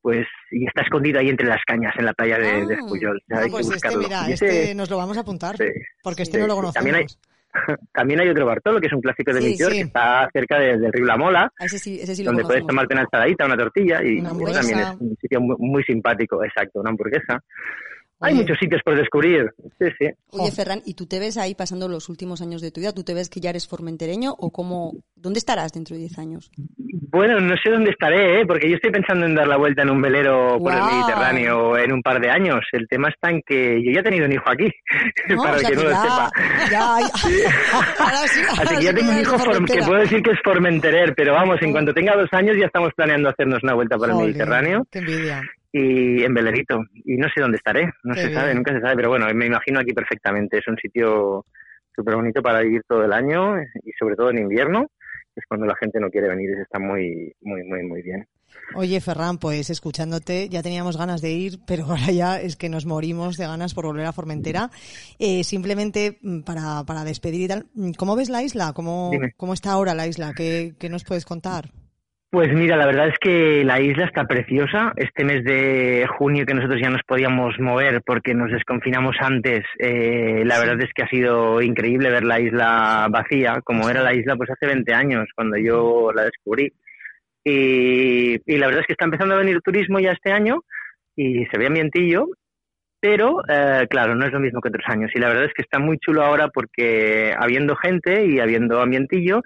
[0.01, 3.39] Pues, y está escondido ahí entre las cañas en la playa de, de Ah.
[3.39, 5.55] Hay que pues este, mira, Y ese- este nos lo vamos a apuntar.
[5.55, 5.65] Sí.
[6.03, 6.73] Porque este Sí, no lo conocemos.
[6.75, 7.05] También hay-
[7.93, 10.91] También hay otro Bartolo, que es un clásico de Sí, que está cerca de- del
[10.91, 12.67] río La Mola, ese sí, ese donde puedes conocemos.
[12.67, 16.81] tomarte una ensaladita, una tortilla, y Una también es un sitio muy, muy simpático, exacto,
[16.81, 17.41] una hamburguesa.
[18.19, 18.41] Hay Oye.
[18.41, 19.45] muchos sitios por descubrir,
[19.79, 20.07] sí, sí.
[20.31, 22.91] Oye, Ferran, ¿y tú te ves ahí pasando los últimos años de tu vida?
[22.91, 26.51] ¿Tú te ves que ya eres formentereño o cómo, dónde estarás dentro de 10 años?
[27.09, 28.45] Bueno, no sé dónde estaré, ¿eh?
[28.47, 30.81] porque yo estoy pensando en dar la vuelta en un velero por el.
[30.83, 32.59] Mediterráneo en un par de años.
[32.71, 34.67] El tema está en que yo ya he tenido un hijo aquí,
[35.29, 36.31] No, para o sea que no lo ya- sepa.
[36.71, 36.95] ya-
[37.99, 41.33] Ahora sí, Así que ya tengo un hijo que puedo decir que es formenterer, pero
[41.33, 44.85] vamos, en cuanto tenga dos años ya estamos planeando hacernos una vuelta por el Mediterráneo
[44.91, 45.41] Qué envidia.
[45.71, 46.83] Y en velerito.
[46.93, 49.45] Y no sé dónde estaré, no Qué se sabe, nunca se sabe, pero bueno, me
[49.45, 50.57] imagino aquí perfectamente.
[50.59, 51.45] Es un sitio
[51.95, 54.87] súper bonito para vivir todo el año y sobre todo en invierno,
[55.33, 58.01] que es cuando la gente no quiere venir y se está muy, muy, muy, muy
[58.01, 58.27] bien.
[58.75, 62.85] Oye, Ferran, pues escuchándote ya teníamos ganas de ir, pero ahora ya es que nos
[62.85, 64.69] morimos de ganas por volver a Formentera.
[65.19, 68.73] Eh, simplemente mm, para, para despedir y tal, mm, ¿cómo ves la isla?
[68.73, 69.33] ¿Cómo, Dime.
[69.37, 70.33] cómo está ahora la isla?
[70.35, 71.71] ¿Qué, qué nos puedes contar?
[72.29, 74.91] Pues mira, la verdad es que la isla está preciosa.
[74.97, 80.43] Este mes de junio que nosotros ya nos podíamos mover porque nos desconfinamos antes, eh,
[80.45, 84.35] la verdad es que ha sido increíble ver la isla vacía, como era la isla
[84.35, 86.73] pues hace 20 años cuando yo la descubrí.
[87.45, 90.63] Y, y la verdad es que está empezando a venir turismo ya este año
[91.15, 92.27] y se ve ambientillo,
[92.99, 95.11] pero eh, claro, no es lo mismo que otros años.
[95.15, 99.43] Y la verdad es que está muy chulo ahora porque habiendo gente y habiendo ambientillo,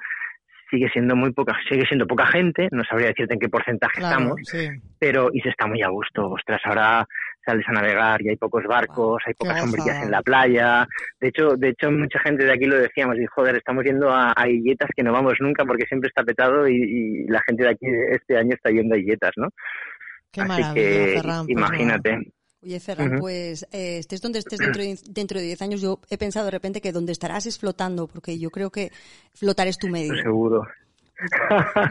[0.72, 4.18] sigue siendo muy poca, sigue siendo poca gente, no sabría decirte en qué porcentaje Claro,
[4.18, 4.68] estamos, sí.
[4.98, 6.30] pero y se está muy a gusto.
[6.32, 7.06] Ostras, ahora
[7.46, 10.88] sales a navegar y hay pocos barcos, hay pocas sombrillas en la playa.
[11.20, 14.34] De hecho, de hecho mucha gente de aquí lo decíamos y joder, estamos yendo a,
[14.36, 17.70] a Illetas que no vamos nunca porque siempre está petado y, y la gente de
[17.70, 19.50] aquí este año está yendo a Illetas, ¿no?
[20.32, 21.46] Qué Así maravilla, que Ferran.
[21.46, 22.20] pues imagínate.
[22.64, 26.18] Oye, Ferran, pues eh, estés donde estés dentro de, dentro de 10 años, yo he
[26.18, 28.92] pensado de repente que donde estarás es flotando, porque yo creo que
[29.34, 30.14] flotar es tu medio.
[30.22, 30.62] Seguro.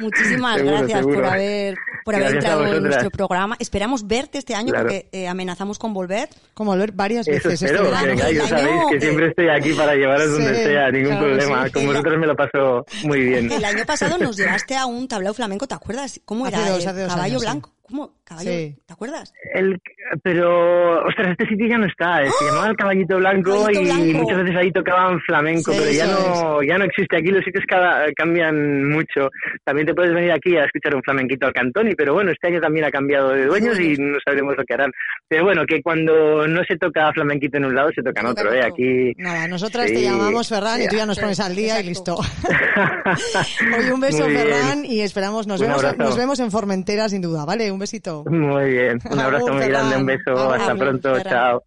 [0.01, 1.17] Muchísimas Seguro, gracias seguro.
[1.17, 3.57] por haber, por haber Gracias entrado en nuestro programa.
[3.59, 4.85] Esperamos verte este año Claro.
[4.87, 6.29] porque eh, amenazamos con volver.
[6.55, 8.21] Como volver varias Eso veces espero, este que verano.
[8.21, 11.27] ya El año sabéis que que- siempre estoy aquí para llevaros donde sea, ningún claro
[11.27, 11.67] que problema.
[11.67, 11.73] sí.
[11.73, 13.51] Con vosotros me lo paso muy bien.
[13.53, 16.21] El año pasado nos llevaste a un tablao flamenco, ¿te acuerdas?
[16.25, 16.71] ¿Cómo Hace era?
[16.71, 17.73] dos- Eh, hace dos Caballo años, blanco.
[17.91, 18.15] ¿Cómo?
[18.25, 18.77] Caballo, Sí.
[18.87, 19.33] ¿te acuerdas?
[19.55, 19.77] El,
[20.23, 22.23] pero, ostras, este sitio ya no está.
[22.23, 24.19] eh, Se llamaba el Caballito Blanco Caballito y Blanco.
[24.23, 27.17] muchas veces ahí tocaban flamenco, Sí, pero ya no, ya no existe.
[27.17, 29.29] Aquí los sitios cada- cambian mucho.
[29.65, 32.61] También te puedes venir aquí a escuchar un flamenquito al Cantoni, pero bueno, este año
[32.61, 34.93] también ha cambiado de dueños y no sabremos lo que harán.
[35.29, 38.53] Pero bueno, que cuando no se toca flamenquito en un lado, se toca en otro.
[38.55, 38.63] ¿eh?
[38.65, 39.13] Aquí.
[39.17, 42.17] Nada, nosotras te llamamos, Ferran, y tú ya nos pones al día y listo.
[43.79, 44.25] Oye, un beso.
[44.25, 45.97] Ferran, y esperamos, nos vemos, abrazo.
[45.99, 47.71] nos vemos en Formentera, sin duda, ¿vale?
[47.73, 48.25] Un besito.
[48.27, 49.01] Muy bien.
[49.11, 50.31] Un abrazo Agur, muy grande, un beso.
[50.31, 51.15] Agur, Hasta pronto.
[51.17, 51.33] Ferran.
[51.33, 51.65] Chao.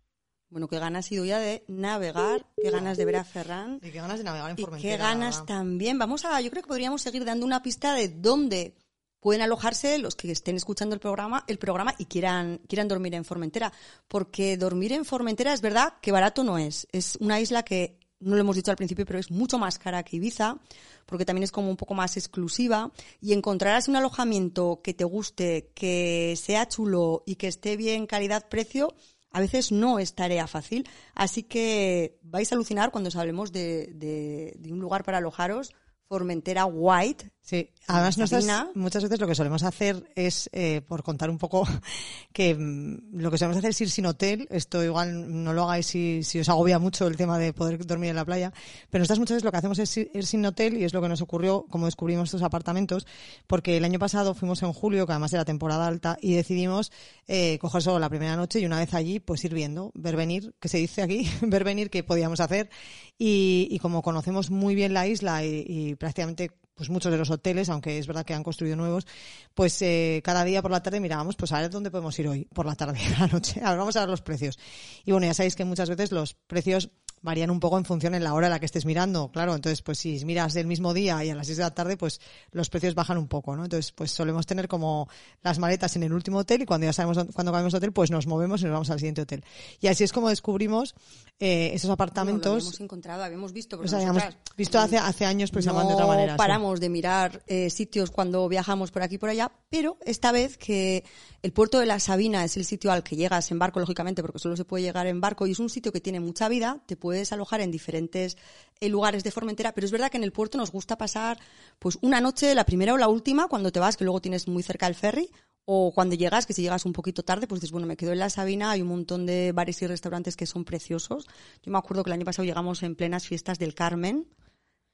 [0.49, 3.79] Bueno, qué ganas ha sido ya de navegar, qué ganas de ver a Ferran.
[3.81, 4.97] Y qué ganas de navegar en Y Formentera.
[4.97, 5.97] qué ganas también.
[5.97, 8.75] Vamos a, yo creo que podríamos seguir dando una pista de dónde
[9.19, 13.25] pueden alojarse los que estén escuchando el programa, el programa y quieran, quieran dormir en
[13.25, 13.73] Formentera.
[14.07, 16.87] Porque dormir en Formentera es verdad que barato no es.
[16.91, 20.03] Es una isla que, no lo hemos dicho al principio, pero es mucho más cara
[20.03, 20.57] que Ibiza,
[21.05, 22.91] porque también es como un poco más exclusiva.
[23.21, 28.93] Y encontrarás un alojamiento que te guste, que sea chulo y que esté bien calidad-precio,
[29.31, 30.87] a veces no es tarea fácil.
[31.15, 35.73] Así que vais a alucinar cuando os hablemos de, de- de un lugar para alojaros,
[36.07, 38.71] Formentera White, Sí, además nosotras Sabina.
[38.73, 41.67] muchas veces lo que solemos hacer es, eh, por contar un poco,
[42.31, 44.47] que mm, lo que solemos hacer es ir sin hotel.
[44.49, 48.11] Esto igual no lo hagáis si, si os agobia mucho el tema de poder dormir
[48.11, 48.53] en la playa.
[48.89, 51.01] Pero nosotras muchas veces lo que hacemos es ir ir sin hotel y es lo
[51.01, 53.05] que nos ocurrió como descubrimos estos apartamentos.
[53.45, 56.93] Porque el año pasado fuimos en julio, que además era temporada alta, y decidimos
[57.27, 60.55] eh, coger solo la primera noche y una vez allí, pues ir viendo, ver venir,
[60.61, 62.69] que se dice aquí, ver venir qué podíamos hacer.
[63.17, 67.29] Y, y como conocemos muy bien la isla y, y prácticamente pues muchos de los
[67.29, 69.05] hoteles, aunque es verdad que han construido nuevos,
[69.53, 72.45] pues eh, cada día por la tarde mirábamos, pues a ver dónde podemos ir hoy,
[72.53, 73.61] por la tarde, a la noche.
[73.63, 74.57] A ver, vamos a ver los precios.
[75.05, 76.89] Y bueno, ya sabéis que muchas veces los precios
[77.23, 79.55] varían un poco en función en la hora en la que estés mirando, claro.
[79.55, 82.21] Entonces, pues si miras el mismo día y a las 6 de la tarde, pues
[82.51, 83.63] los precios bajan un poco, ¿no?
[83.63, 85.07] Entonces, pues solemos tener como
[85.41, 88.11] las maletas en el último hotel y cuando ya sabemos cuándo cambiamos de hotel, pues
[88.11, 89.43] nos movemos y nos vamos al siguiente hotel.
[89.79, 90.93] Y así es como descubrimos
[91.39, 92.53] eh, esos No, lo apartamentos.
[92.53, 93.77] habíamos encontrado, habíamos visto.
[93.77, 94.23] porque Los habíamos
[94.55, 96.33] visto hace, mm, hace años, se no de otra manera.
[96.33, 96.37] sí.
[96.37, 100.57] paramos de mirar eh, sitios cuando viajamos por aquí y por allá, pero esta vez
[100.57, 101.03] que
[101.43, 104.39] el puerto de la Sabina es el sitio al que llegas en barco, lógicamente, porque
[104.39, 106.95] solo se puede llegar en barco y es un sitio que tiene mucha vida, te
[106.95, 108.37] puedes alojar en diferentes
[108.79, 111.37] eh, lugares de Formentera, pero es verdad que en el puerto nos gusta pasar
[111.79, 114.63] pues una noche, la primera o la última, cuando te vas, que luego tienes muy
[114.63, 115.29] cerca el ferry,
[115.65, 118.19] o cuando llegas, que si llegas un poquito tarde, pues dices, bueno, me quedo en
[118.19, 121.27] la Sabina, hay un montón de bares y restaurantes que son preciosos.
[121.61, 124.27] Yo me acuerdo que el año pasado llegamos en plenas fiestas del Carmen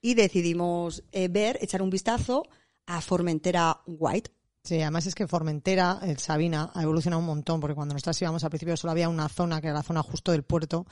[0.02, 2.48] y decidimos eh, ver, echar un vistazo
[2.88, 4.32] a Formentera White.
[4.70, 8.44] Sí, además es que Formentera, el Sabina, ha evolucionado un montón, porque cuando nosotras íbamos
[8.44, 10.86] al principio solo había una zona, que era la zona justo del puerto,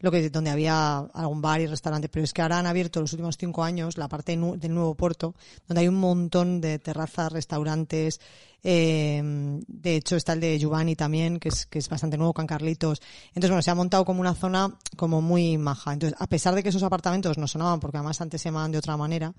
[0.00, 3.12] lo que donde había algún bar y restaurante, pero es que ahora han abierto los
[3.12, 5.36] últimos cinco años la parte del nuevo puerto,
[5.68, 8.20] donde hay un montón de terrazas, restaurantes,
[8.62, 9.22] eh,
[9.66, 13.00] de hecho está el de Giovanni también, que es, que es bastante nuevo, con Carlitos.
[13.28, 15.92] Entonces, bueno, se ha montado como una zona como muy maja.
[15.92, 18.78] Entonces, a pesar de que esos apartamentos no sonaban, porque además antes se llamaban de
[18.78, 19.34] otra manera,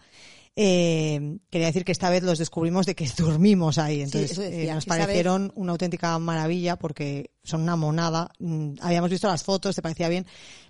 [0.56, 4.02] eh, quería decir que esta vez los descubrimos de que dormimos ahí.
[4.02, 8.32] Entonces, decía, eh, nos vez- parecieron una auténtica maravilla porque son una monada.
[8.40, 10.26] Mm, Habíamos visto las fotos, te parecía bien,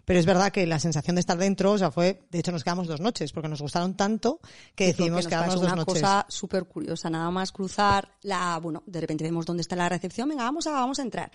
[0.06, 2.64] pero es verdad que la sensación de estar dentro, o sea, fue, de hecho nos
[2.64, 4.40] quedamos dos noches porque nos gustaron tanto
[4.76, 5.94] que decidimos nos quedarnos dos una noches.
[6.02, 10.30] cosa súper curiosa, nada más cruzar la, bueno, de repente vemos dónde está la recepción,
[10.30, 11.32] venga, vamos a, vamos a entrar.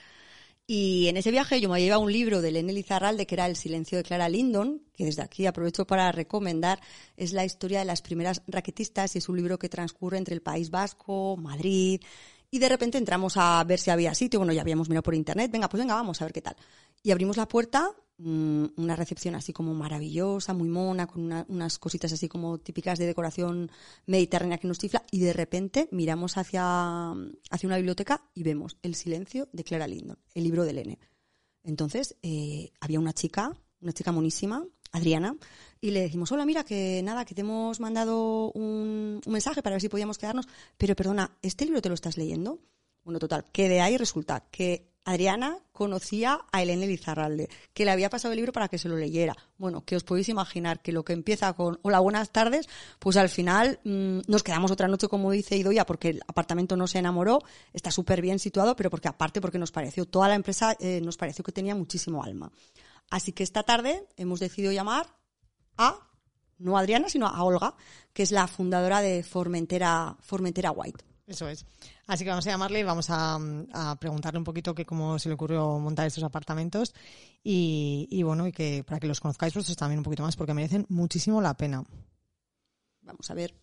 [0.69, 3.55] Y en ese viaje yo me llevaba un libro de Lenny Lizarralde que era El
[3.55, 6.81] silencio de Clara Lindon, que desde aquí aprovecho para recomendar.
[7.17, 10.43] Es la historia de las primeras raquetistas y es un libro que transcurre entre el
[10.43, 12.01] País Vasco, Madrid.
[12.57, 14.41] Y de repente entramos a ver si había sitio.
[14.41, 15.51] Bueno, ya habíamos mirado por internet.
[15.51, 16.57] Venga, pues venga, vamos a ver qué tal.
[17.03, 21.79] Y abrimos la puerta, mm, una recepción así como maravillosa, muy mona, con una- unas
[21.79, 23.71] cositas así como típicas de decoración
[24.07, 25.05] mediterránea que nos chifla.
[25.11, 30.17] Y de repente miramos hacia, hacia una biblioteca y vemos El silencio de Clara Lindon,
[30.33, 30.99] el libro de Lene.
[31.63, 34.65] Entonces, eh, había una chica, una chica monísima,
[34.97, 35.37] Adriana,
[35.81, 39.75] y le dijimos, hola, mira, que nada, que te hemos mandado un, un mensaje para
[39.75, 42.59] ver si podíamos quedarnos, pero perdona, ¿este libro te lo estás leyendo?
[43.05, 48.11] Bueno, total, que de ahí resulta que Adriana conocía a Elena Lizarralde, que le había
[48.11, 49.37] pasado el libro para que se lo leyera.
[49.57, 53.29] Bueno, que os podéis imaginar que lo que empieza con hola, buenas tardes, pues al
[53.29, 57.39] final mm, nos quedamos otra noche, como dice Idoia, porque el apartamento no se enamoró,
[57.73, 61.17] está súper bien situado, pero porque aparte, porque nos pareció, toda la empresa eh, nos
[61.17, 62.51] pareció que tenía muchísimo alma.
[63.11, 65.07] Así que esta tarde hemos decidido llamar
[65.77, 66.09] a,
[66.59, 67.75] no a Adriana, sino a Olga,
[68.13, 71.05] que es la fundadora de Formentera, Formentera White.
[71.27, 71.67] Eso es.
[72.07, 73.39] Así que vamos a llamarle y vamos a,
[73.73, 76.95] a preguntarle un poquito que cómo se le ocurrió montar estos apartamentos
[77.43, 80.55] y, y bueno, y que para que los conozcáis vosotros también un poquito más porque
[80.55, 81.83] merecen muchísimo la pena.
[83.03, 83.55] Vamos a ver,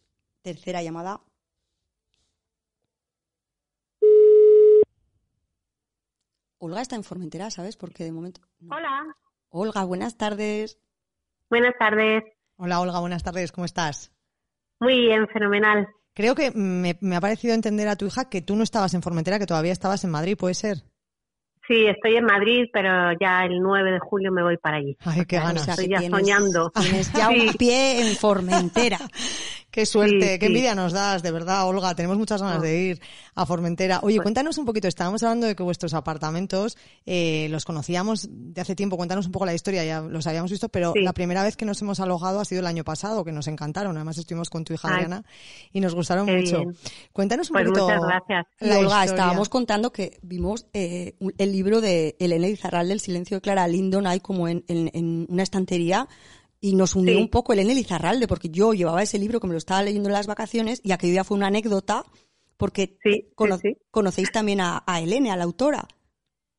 [0.41, 1.21] tercera llamada.
[6.57, 7.75] Olga está en Formentera, ¿sabes?
[7.75, 8.41] Porque de momento...
[8.59, 8.75] no.
[8.75, 9.03] Hola,
[9.55, 10.79] Olga, buenas tardes.
[11.47, 12.23] buenas tardes.
[12.57, 14.11] Hola Olga, buenas tardes, ¿cómo estás?
[14.79, 15.87] Muy bien, fenomenal.
[16.15, 19.03] Creo que me, me ha parecido entender a tu hija que tú no estabas en
[19.03, 20.77] Formentera, que todavía estabas en Madrid, ¿puede ser?
[21.67, 24.97] Sí, estoy en Madrid, pero ya el 9 de julio me voy para allí.
[25.05, 25.61] Ay, qué ganas.
[25.61, 26.69] o sea, Estoy ya tienes- soñando.
[26.71, 27.57] Tienes ya un Sí.
[27.57, 28.99] pie en Formentera.
[29.73, 30.45] Qué suerte, Sí, qué sí.
[30.45, 31.95] envidia nos das, de verdad, Olga.
[31.95, 32.61] Tenemos muchas ganas Oh.
[32.61, 32.99] de ir
[33.33, 34.01] a Formentera.
[34.03, 38.61] Oye, Pues- cuéntanos un poquito, estábamos hablando de que vuestros apartamentos eh, los conocíamos de
[38.61, 38.97] hace tiempo.
[38.97, 41.01] Cuéntanos un poco la historia, ya los habíamos visto, pero Sí.
[41.01, 43.95] la primera vez que nos hemos alojado ha sido el año pasado, que nos encantaron.
[43.97, 45.23] Además, estuvimos con tu hija Ay, Adriana
[45.71, 46.59] y nos gustaron mucho.
[46.59, 46.75] bien.
[47.11, 47.85] Cuéntanos un Pues poquito.
[47.87, 48.45] muchas gracias.
[48.59, 49.03] La Olga, historia.
[49.05, 53.67] estábamos contando que vimos eh, un- el libro de Elena Lizarralde, El silencio de Clara
[53.69, 56.07] Lindon, ahí como en, en- en una estantería.
[56.59, 57.21] Y nos unió Sí.
[57.21, 60.13] un poco Elena Lizarralde, porque yo llevaba ese libro que me lo estaba leyendo en
[60.13, 62.03] las vacaciones y aquello ya fue una anécdota,
[62.57, 63.77] porque Sí, cono- sí, sí.
[63.91, 65.87] conocéis también a, a Elena, a la autora.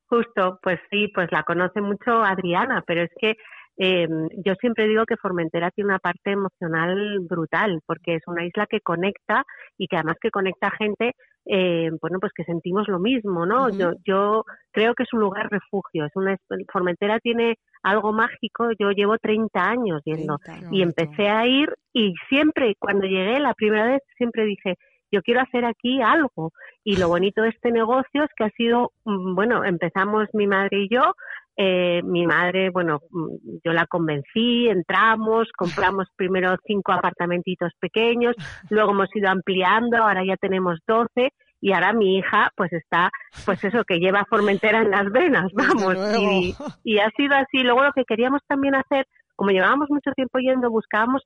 [0.07, 3.35] Justo, pues sí, pues la conoce mucho Adriana, pero es que
[3.76, 4.06] eh,
[4.44, 8.80] yo siempre digo que Formentera tiene una parte emocional brutal, porque es una isla que
[8.80, 9.44] conecta
[9.76, 11.12] y que además que conecta a gente,
[11.46, 13.70] eh, bueno, pues que sentimos lo mismo, ¿no?
[13.70, 16.37] Yo, yo creo que es un lugar refugio, es una,
[16.72, 20.68] Formentera tiene algo mágico, yo llevo 30 años yendo 30.
[20.70, 24.76] y empecé a ir y siempre, cuando llegué la primera vez, siempre dije,
[25.14, 26.53] yo quiero hacer aquí algo.
[26.82, 30.80] Y lo bonito de este negocio es que ha sido, mm, bueno, empezamos mi madre
[30.80, 31.14] y yo,
[31.57, 33.00] eh, mi madre, bueno,
[33.64, 38.34] yo la convencí, entramos, compramos primero cinco apartamentitos pequeños,
[38.70, 43.11] luego hemos ido ampliando, ahora ya tenemos 12 y ahora mi hija pues está,
[43.46, 45.96] pues eso, que lleva Formentera en las venas, vamos,
[46.84, 47.62] y ha sido así.
[47.62, 51.22] Luego lo que queríamos también hacer, como llevábamos mucho tiempo yendo, buscábamos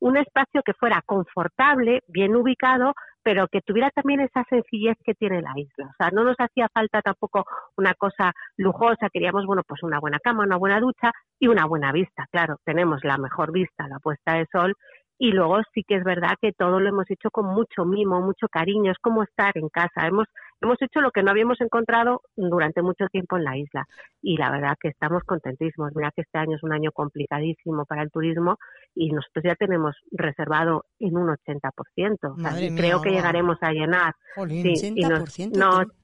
[0.00, 5.42] un espacio que fuera confortable, bien ubicado, pero que tuviera también esa sencillez que tiene
[5.42, 5.86] la isla.
[5.86, 7.44] O sea, no nos hacía falta tampoco
[7.76, 11.90] una cosa lujosa, queríamos, bueno, pues una buena cama, una buena ducha y una buena
[11.92, 12.26] vista.
[12.30, 14.74] Claro, tenemos la mejor vista, la puesta de sol,
[15.18, 18.48] y luego sí que es verdad que todo lo hemos hecho con mucho mimo, mucho
[18.48, 20.06] cariño, es como estar en casa.
[20.06, 20.26] Hemos,
[20.60, 23.86] hemos hecho lo que no habíamos encontrado durante mucho tiempo en la isla
[24.22, 25.92] y la verdad que estamos contentísimos.
[25.94, 28.56] Mira que este año es un año complicadísimo para el turismo
[28.94, 32.32] y nosotros ya tenemos reservado en un 80%.
[32.32, 34.14] O sea, mía, creo que llegaremos a llenar.
[34.34, 34.76] Jolín.
[34.76, 35.94] Sí, y nos, 80%, nos- tío.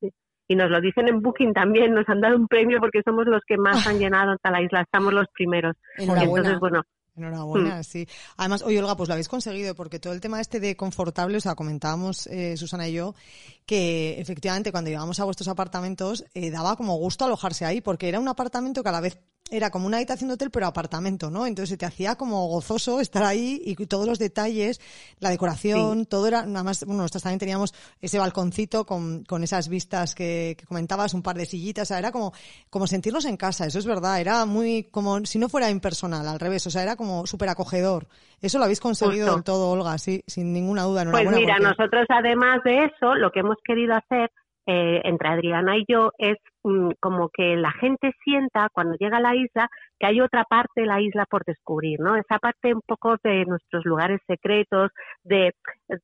[0.00, 0.10] sí,
[0.48, 3.42] y nos lo dicen en Booking también, nos han dado un premio porque somos los
[3.46, 3.90] que más Ah.
[3.90, 5.76] han llenado en toda la isla, estamos los primeros.
[5.96, 6.82] Entonces, bueno,
[7.14, 7.84] Enhorabuena, Mm.
[7.84, 8.08] sí.
[8.38, 11.40] Además, oye, Olga, pues lo habéis conseguido, porque todo el tema este de confortable, o
[11.40, 13.14] sea, comentábamos eh, Susana y yo,
[13.66, 18.18] que efectivamente cuando llegamos a vuestros apartamentos eh, daba como gusto alojarse ahí, porque era
[18.18, 19.18] un apartamento que a la vez
[19.50, 21.46] era como una habitación de hotel, pero apartamento, ¿no?
[21.46, 24.80] Entonces se te hacía como gozoso estar ahí y todos los detalles,
[25.20, 29.68] la decoración, todo era, nada más, bueno, nosotros también teníamos ese balconcito con, con esas
[29.68, 32.32] vistas que, que comentabas, un par de sillitas, o sea, era como,
[32.70, 36.40] como sentirnos en casa, eso es verdad, era muy como si no fuera impersonal, al
[36.40, 38.06] revés, o sea, era como súper acogedor.
[38.40, 39.36] Eso lo habéis conseguido Justo.
[39.36, 41.04] del todo, Olga, sí, sin ninguna duda.
[41.10, 44.30] Pues mira, porque- nosotros además de eso, lo que hemos querido hacer
[44.66, 49.20] eh, entre Adriana y yo es mm, como que la gente sienta cuando llega a
[49.20, 52.16] la isla que hay otra parte de la isla por descubrir, ¿no?
[52.16, 54.90] Esa parte un poco de nuestros lugares secretos,
[55.24, 55.52] de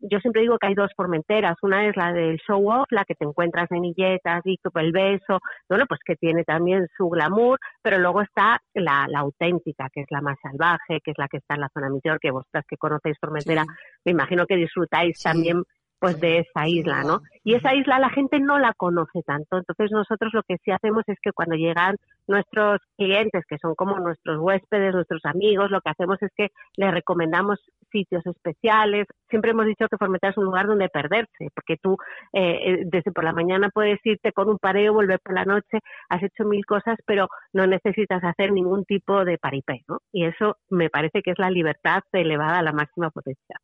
[0.01, 3.15] yo siempre digo que hay dos formenteras, una es la del show off, la que
[3.15, 7.99] te encuentras en Illetas y el beso, bueno, pues que tiene también su glamour, pero
[7.99, 11.55] luego está la, la auténtica, que es la más salvaje, que es la que está
[11.55, 13.69] en la zona mayor, que vosotras que conocéis Formentera, Sí.
[14.07, 15.25] me imagino que disfrutáis Sí.
[15.25, 15.63] también
[15.99, 17.03] pues de esa isla.
[17.03, 17.21] ¿no?
[17.45, 21.05] Y esa isla la gente no la conoce tanto, entonces nosotros lo que sí hacemos
[21.07, 21.97] es que cuando llegan
[22.27, 26.93] nuestros clientes, que son como nuestros huéspedes, nuestros amigos, lo que hacemos es que les
[26.93, 27.59] recomendamos
[27.91, 29.07] sitios especiales.
[29.31, 31.97] Siempre hemos dicho que Formentera es un lugar donde perderse, porque tú
[32.33, 35.79] eh, eh, desde por la mañana puedes irte con un pareo, volver por la noche,
[36.09, 39.99] has hecho mil cosas, pero no necesitas hacer ningún tipo de paripé, ¿no?
[40.13, 43.57] Y eso me parece que es la libertad elevada a la máxima potencia.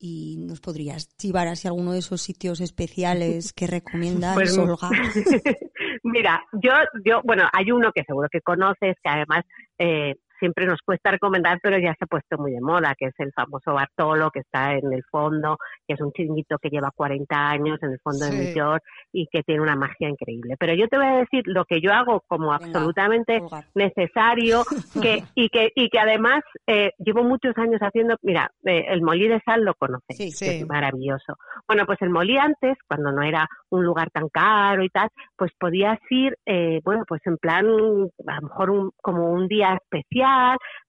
[0.00, 4.90] ¿Y nos podrías chivar así alguno de esos sitios especiales que recomiendas, Pues, Olga?
[6.04, 6.70] Mira, yo,
[7.04, 9.44] yo, bueno, hay uno que seguro que conoces, que además
[9.78, 13.14] eh, siempre nos cuesta recomendar, pero ya se ha puesto muy de moda, que es
[13.18, 17.34] el famoso Bartolo, que está en el fondo, que es un chiringuito que lleva 40
[17.50, 18.38] años en el fondo de Sí.
[18.38, 18.82] New York
[19.12, 20.56] y que tiene una magia increíble.
[20.58, 23.40] Pero yo te voy a decir lo que yo hago como absolutamente
[23.74, 24.62] necesario
[25.02, 29.28] que, y, que, y que además eh, llevo muchos años haciendo, mira, eh, el molí
[29.28, 30.58] de sal lo conoces, Sí, que sí.
[30.60, 31.36] es maravilloso.
[31.66, 35.52] Bueno, pues el molí antes, cuando no era un lugar tan caro y tal, pues
[35.58, 40.27] podías ir, eh, bueno, pues en plan, a lo mejor un, como un día especial,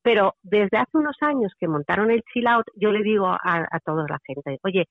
[0.02, 3.80] pero desde hace unos años que montaron el chill out, yo le digo a, a
[3.84, 4.86] toda la gente, oye,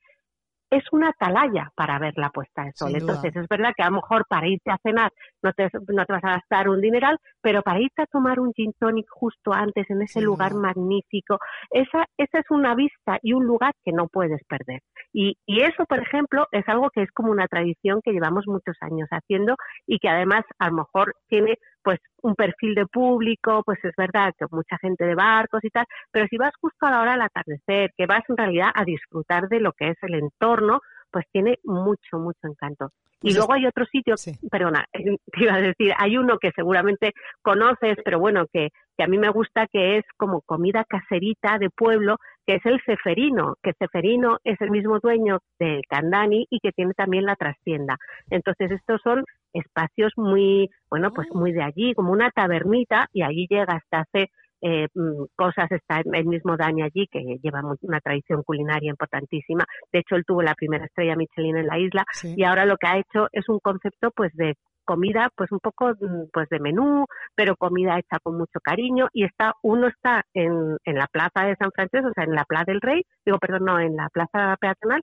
[0.71, 2.93] es una atalaya para ver la puesta de sol.
[2.95, 5.11] Entonces, es verdad que a lo mejor para irte a cenar
[5.43, 8.53] no te, no te vas a gastar un dineral, pero para irte a tomar un
[8.53, 10.63] gin tonic justo antes en ese Sin lugar duda.
[10.69, 11.39] magnífico,
[11.71, 14.81] esa, esa es una vista y un lugar que no puedes perder.
[15.13, 18.77] Y, y eso, por ejemplo, es algo que es como una tradición que llevamos muchos
[18.83, 21.57] años haciendo y que además a lo mejor tiene
[21.89, 25.87] pues un perfil de público, pues es verdad que mucha gente de barcos y tal,
[26.13, 29.49] pero si vas justo a la hora del atardecer, que vas en realidad a disfrutar
[29.49, 30.81] de lo que es el entorno,
[31.11, 32.91] pues tiene mucho, mucho encanto.
[33.21, 34.33] Pues y luego hay otro sitio, Sí.
[34.51, 38.69] perdona, te iba a decir, hay uno que seguramente conoces, pero bueno, que,
[38.99, 42.81] que a mí me gusta, que es como comida caserita de pueblo, que es el
[42.85, 47.97] Ceferino, que Ceferino es el mismo dueño del Candani y que tiene también la trastienda.
[48.31, 53.47] Entonces estos son espacios muy, bueno, pues muy de allí, como una tabernita, y allí
[53.49, 54.31] llega hasta hace
[54.61, 59.65] eh, mm, cosas, está el mismo Dani allí, que lleva una tradición culinaria importantísima.
[59.93, 62.35] De hecho, él tuvo la primera estrella Michelin en la isla Sí.
[62.37, 65.91] y ahora lo que ha hecho es un concepto pues de comida pues un poco
[65.91, 67.05] mm, pues de menú,
[67.37, 71.57] pero comida hecha con mucho cariño y está uno está en, en la plaza de
[71.57, 74.57] San Francisco, o sea, en la Plaza del Rey, digo, perdón, no, en la plaza
[74.61, 75.03] peatonal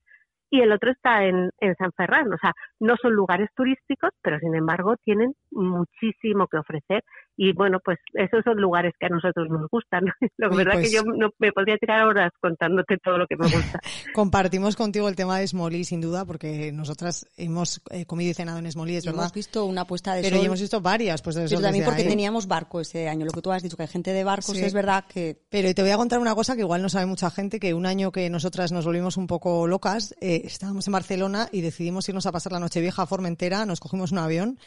[0.50, 2.32] y el otro está en, en San Ferran.
[2.34, 7.04] O sea, no son lugares turísticos, pero sin embargo tienen muchísimo que ofrecer
[7.38, 10.06] y bueno, pues esos son lugares que a nosotros nos gustan.
[10.38, 13.36] La Uy, verdad pues- que yo no, me podría tirar horas contándote todo lo que
[13.38, 13.80] me gusta.
[14.14, 18.60] Compartimos contigo el tema de Smolí, sin duda, porque nosotras hemos eh, comido y cenado
[18.60, 19.24] en Smolí, es Y verdad.
[19.24, 20.42] hemos visto una puesta de Pero sol.
[20.44, 22.10] ya hemos visto varias, pues de pero sol también desde porque ahí.
[22.10, 23.26] teníamos barco ese año.
[23.26, 24.64] Lo que tú has dicho, que hay gente de barcos, Sí.
[24.64, 27.30] es verdad que Pero te voy a contar una cosa que igual no sabe mucha
[27.30, 31.50] gente, que un año que nosotras nos volvimos un poco locas, eh, estábamos en Barcelona
[31.52, 34.60] y decidimos irnos a pasar la Nochevieja a Formentera, nos cogimos un avión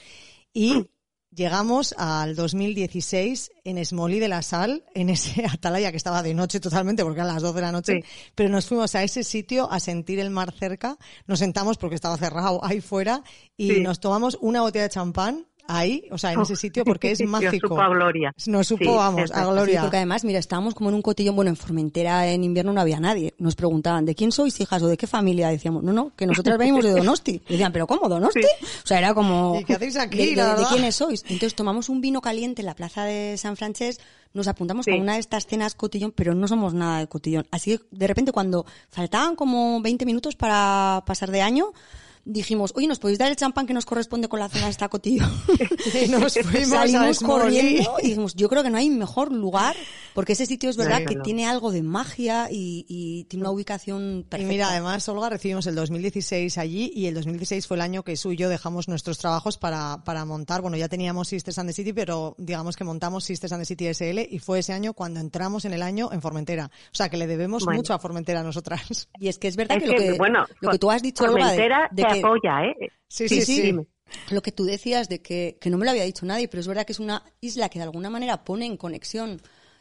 [0.53, 0.87] y
[1.35, 6.61] llegamos al 2016 en Smolí de la Sal, en ese atalaya que estaba de noche
[6.61, 8.01] totalmente porque eran las 12 de la noche,
[8.35, 12.17] pero nos fuimos a ese sitio a sentir el mar cerca, nos sentamos porque estaba
[12.17, 13.23] cerrado ahí fuera
[13.57, 13.81] y Sí.
[13.81, 17.69] nos tomamos una botella de champán ahí, o sea, en ese sitio porque es mágico.
[17.69, 18.33] supo a gloria.
[18.47, 19.75] Nos supo, Sí, vamos, a gloria.
[19.81, 22.81] Sí, porque además, mira, estábamos como en un cotillón, bueno, en Formentera en invierno no
[22.81, 23.35] había nadie.
[23.39, 25.49] Nos preguntaban, ¿de quién sois hijas o de qué familia?
[25.51, 27.41] Decíamos, no, no, que nosotras venimos de Donosti.
[27.49, 28.41] Y decían, ¿pero cómo, Donosti?
[28.41, 29.59] O sea, era como...
[29.61, 31.23] ¿Y qué hacéis aquí, ¿De, de- la de quiénes sois?
[31.25, 34.01] Entonces tomamos un vino caliente en la plaza de San Francés,
[34.35, 34.93] nos apuntamos Sí.
[34.93, 37.47] a una de estas cenas cotillón, pero no somos nada de cotillón.
[37.51, 41.73] Así que, de repente, cuando faltaban como 20 minutos para pasar de año,
[42.29, 44.89] dijimos, oye, ¿nos podéis dar el champán que nos corresponde con la cena de esta
[44.89, 45.31] cotillón?
[45.95, 49.75] Y nos fuimos Salimos corriendo y dijimos, yo creo que no hay mejor lugar,
[50.15, 51.23] porque ese sitio es verdad No, que no.
[51.23, 54.49] tiene algo de magia y, y tiene una ubicación Y perfecta.
[54.53, 58.33] mira, además, Olga, recibimos el 2016 allí y el 2016 fue el año que Su
[58.33, 60.61] y yo dejamos nuestros trabajos para, para montar.
[60.61, 63.87] Bueno, ya teníamos Sisters and the City, pero digamos que montamos Sisters and the City
[63.95, 66.71] SL y fue ese año cuando entramos en el año en Formentera.
[66.93, 67.79] O sea, que le debemos Bueno.
[67.79, 69.09] mucho a Formentera a nosotras.
[69.19, 71.25] Y es que es verdad Es que, lo que, bueno, lo que tú has dicho,
[71.25, 72.77] Olga, de, que, apoya, ¿eh?
[73.09, 73.57] Sí, Sí, sí, sí.
[73.57, 73.63] sí.
[73.63, 73.87] Dime.
[74.31, 76.69] lo que tú decías de que, que no me lo había dicho nadie, pero es
[76.69, 79.41] verdad que es una isla que de alguna manera pone en conexión.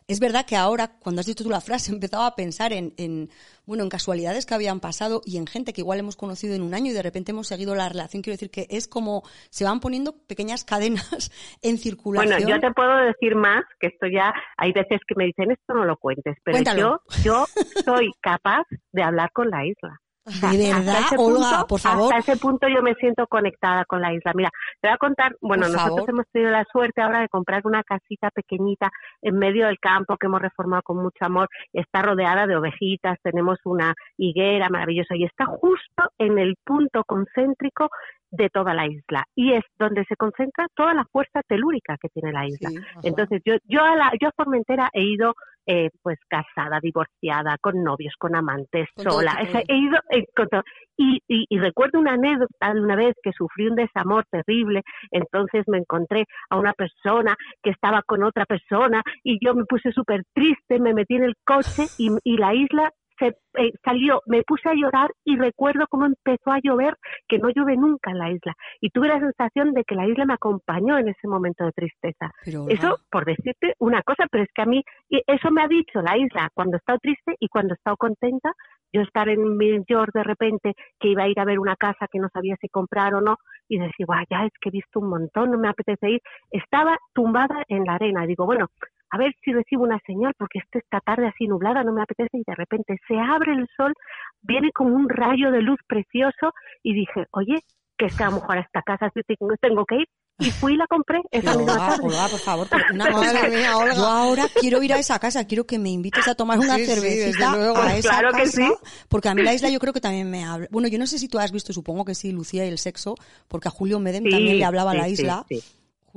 [0.10, 2.94] Es verdad que ahora, cuando has dicho tú la frase, he empezado a pensar en,
[2.98, 3.30] en,
[3.66, 6.74] bueno, en casualidades que habían pasado y en gente que igual hemos conocido en un
[6.74, 8.22] año y de repente hemos seguido la relación.
[8.22, 11.32] Quiero decir que es como se van poniendo pequeñas cadenas
[11.62, 12.42] en circulación.
[12.42, 15.74] Bueno, yo te puedo decir más, que esto ya, hay veces que me dicen esto
[15.74, 17.02] no lo cuentes, pero Cuéntalo.
[17.24, 17.46] yo, yo
[17.84, 18.64] soy capaz
[18.94, 20.00] de hablar con la isla.
[20.28, 21.40] ¿De verdad, Olga?
[21.40, 22.14] punto- Por favor.
[22.14, 24.32] Hasta ese punto yo me siento conectada con la isla.
[24.36, 24.50] Mira,
[24.82, 26.10] te voy a contar, bueno, Por nosotros favor.
[26.10, 28.90] hemos tenido la suerte ahora de comprar una casita pequeñita
[29.22, 31.48] en medio del campo que hemos reformado con mucho amor.
[31.72, 37.90] Está rodeada de ovejitas, tenemos una higuera maravillosa y está justo en el punto concéntrico
[38.32, 42.32] de toda la isla y es donde se concentra toda la fuerza telúrica que tiene
[42.32, 42.70] la isla.
[42.70, 42.78] Sí.
[43.04, 45.34] Entonces yo yo a la yo a Formentera he ido
[45.70, 49.38] eh, pues casada, divorciada, con novios, con amantes, Con sola.
[49.68, 50.64] he ido eh, con todo.
[50.96, 55.66] y, y, y recuerdo una anécdota de una vez que sufrí un desamor terrible, entonces
[55.68, 60.22] me encontré a una persona que estaba con otra persona y yo me puse súper
[60.34, 62.90] triste, me metí en el coche y, y la isla
[63.20, 66.96] se eh, salió, me puse a llorar y recuerdo cómo empezó a llover,
[67.28, 68.54] que no llueve nunca en la isla.
[68.82, 72.32] Y tuve la sensación de que la isla me acompañó en ese momento de tristeza.
[72.44, 75.68] Pero, Eso por decirte una cosa, pero es que a mí, y eso me ha
[75.68, 78.54] dicho la isla cuando he estado triste y cuando he estado contenta.
[78.94, 82.20] Yo estar en York de repente, que iba a ir a ver una casa que
[82.20, 83.36] no sabía si comprar o no,
[83.68, 86.22] y decir, guau, ya es que he visto un montón, no me apetece ir.
[86.52, 88.26] Estaba tumbada en la arena.
[88.26, 88.68] Digo, bueno,
[89.10, 92.38] a ver si recibo una señal, porque esto esta tarde así nublada no me apetece,
[92.38, 93.94] y de repente se abre el sol,
[94.42, 96.52] viene como un rayo de luz precioso,
[96.84, 97.56] y dije, oye,
[97.98, 99.22] que es que a lo mejor a esta casa sí
[99.60, 100.08] tengo, que ir.
[100.40, 102.06] Y fui y la compré esa Pero, misma Olga, tarde.
[102.06, 103.50] Olga, por favor, pero una Madre cosa.
[103.50, 103.94] mía, Olga.
[103.96, 106.86] Yo ahora quiero ir a esa casa, quiero que me invites a tomar una Sí,
[106.86, 107.78] sí, cervecita desde luego.
[107.82, 108.72] a esa claro que casa, sí.
[109.10, 110.68] porque a mí la isla yo creo que también me habla.
[110.70, 113.16] Bueno, yo no sé si tú has visto, supongo que sí, Lucía y el sexo,
[113.48, 115.44] porque a Julio Medem Sí, también le hablaba a la sí, isla.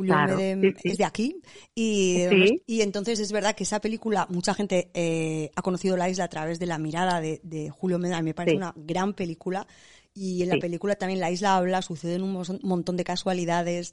[0.00, 0.88] Julio Claro, Medem sí, sí.
[0.90, 1.36] es de aquí.
[1.74, 2.62] Y, Sí.
[2.66, 6.28] y entonces es verdad que esa película mucha gente eh, ha conocido la isla a
[6.28, 9.66] través de la mirada de, de Julio Medem, me parece una gran película.
[10.14, 13.92] Y en la película también la isla habla, suceden un mo- montón de casualidades.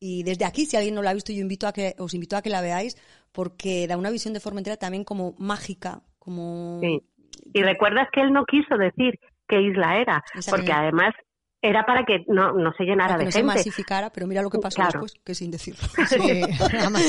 [0.00, 2.36] Y desde aquí si alguien no la ha visto yo invito a que os invito
[2.36, 2.96] a que la veáis
[3.30, 7.00] porque da una visión de Formentera también como mágica, como Sí.
[7.54, 11.12] Y recuerdas que él no quiso decir qué isla era, porque además
[11.64, 13.54] era para que no, no se llenara para que de no se gente.
[13.54, 15.00] masificara, pero mira lo que pasó Claro.
[15.00, 15.80] después, que sin decirlo.
[16.08, 17.02] Sí, además-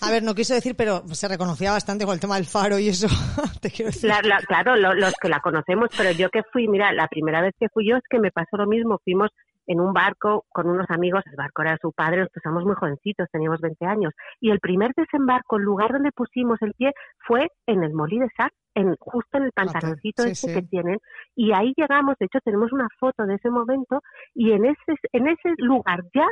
[0.00, 2.88] a ver, no quiso decir, pero se reconocía bastante con el tema del faro y
[2.88, 3.08] eso.
[3.60, 4.08] Te quiero decir.
[4.08, 7.40] La- la- claro, lo- los que la conocemos, pero yo que fui, mira, la primera
[7.42, 8.98] vez que fui yo es que me pasó lo mismo.
[9.04, 9.30] Fuimos
[9.66, 13.28] en un barco con unos amigos, el barco era su padre, nosotros éramos muy jovencitos,
[13.30, 16.92] teníamos 20 años, y el primer desembarco, el lugar donde pusimos el pie
[17.26, 20.54] fue en el Molí de Sar, en, justo en el pantaloncito sí, sí.
[20.54, 20.98] que tienen,
[21.34, 24.00] y ahí llegamos, de hecho tenemos una foto de ese momento,
[24.34, 26.26] y en ese, en ese lugar ya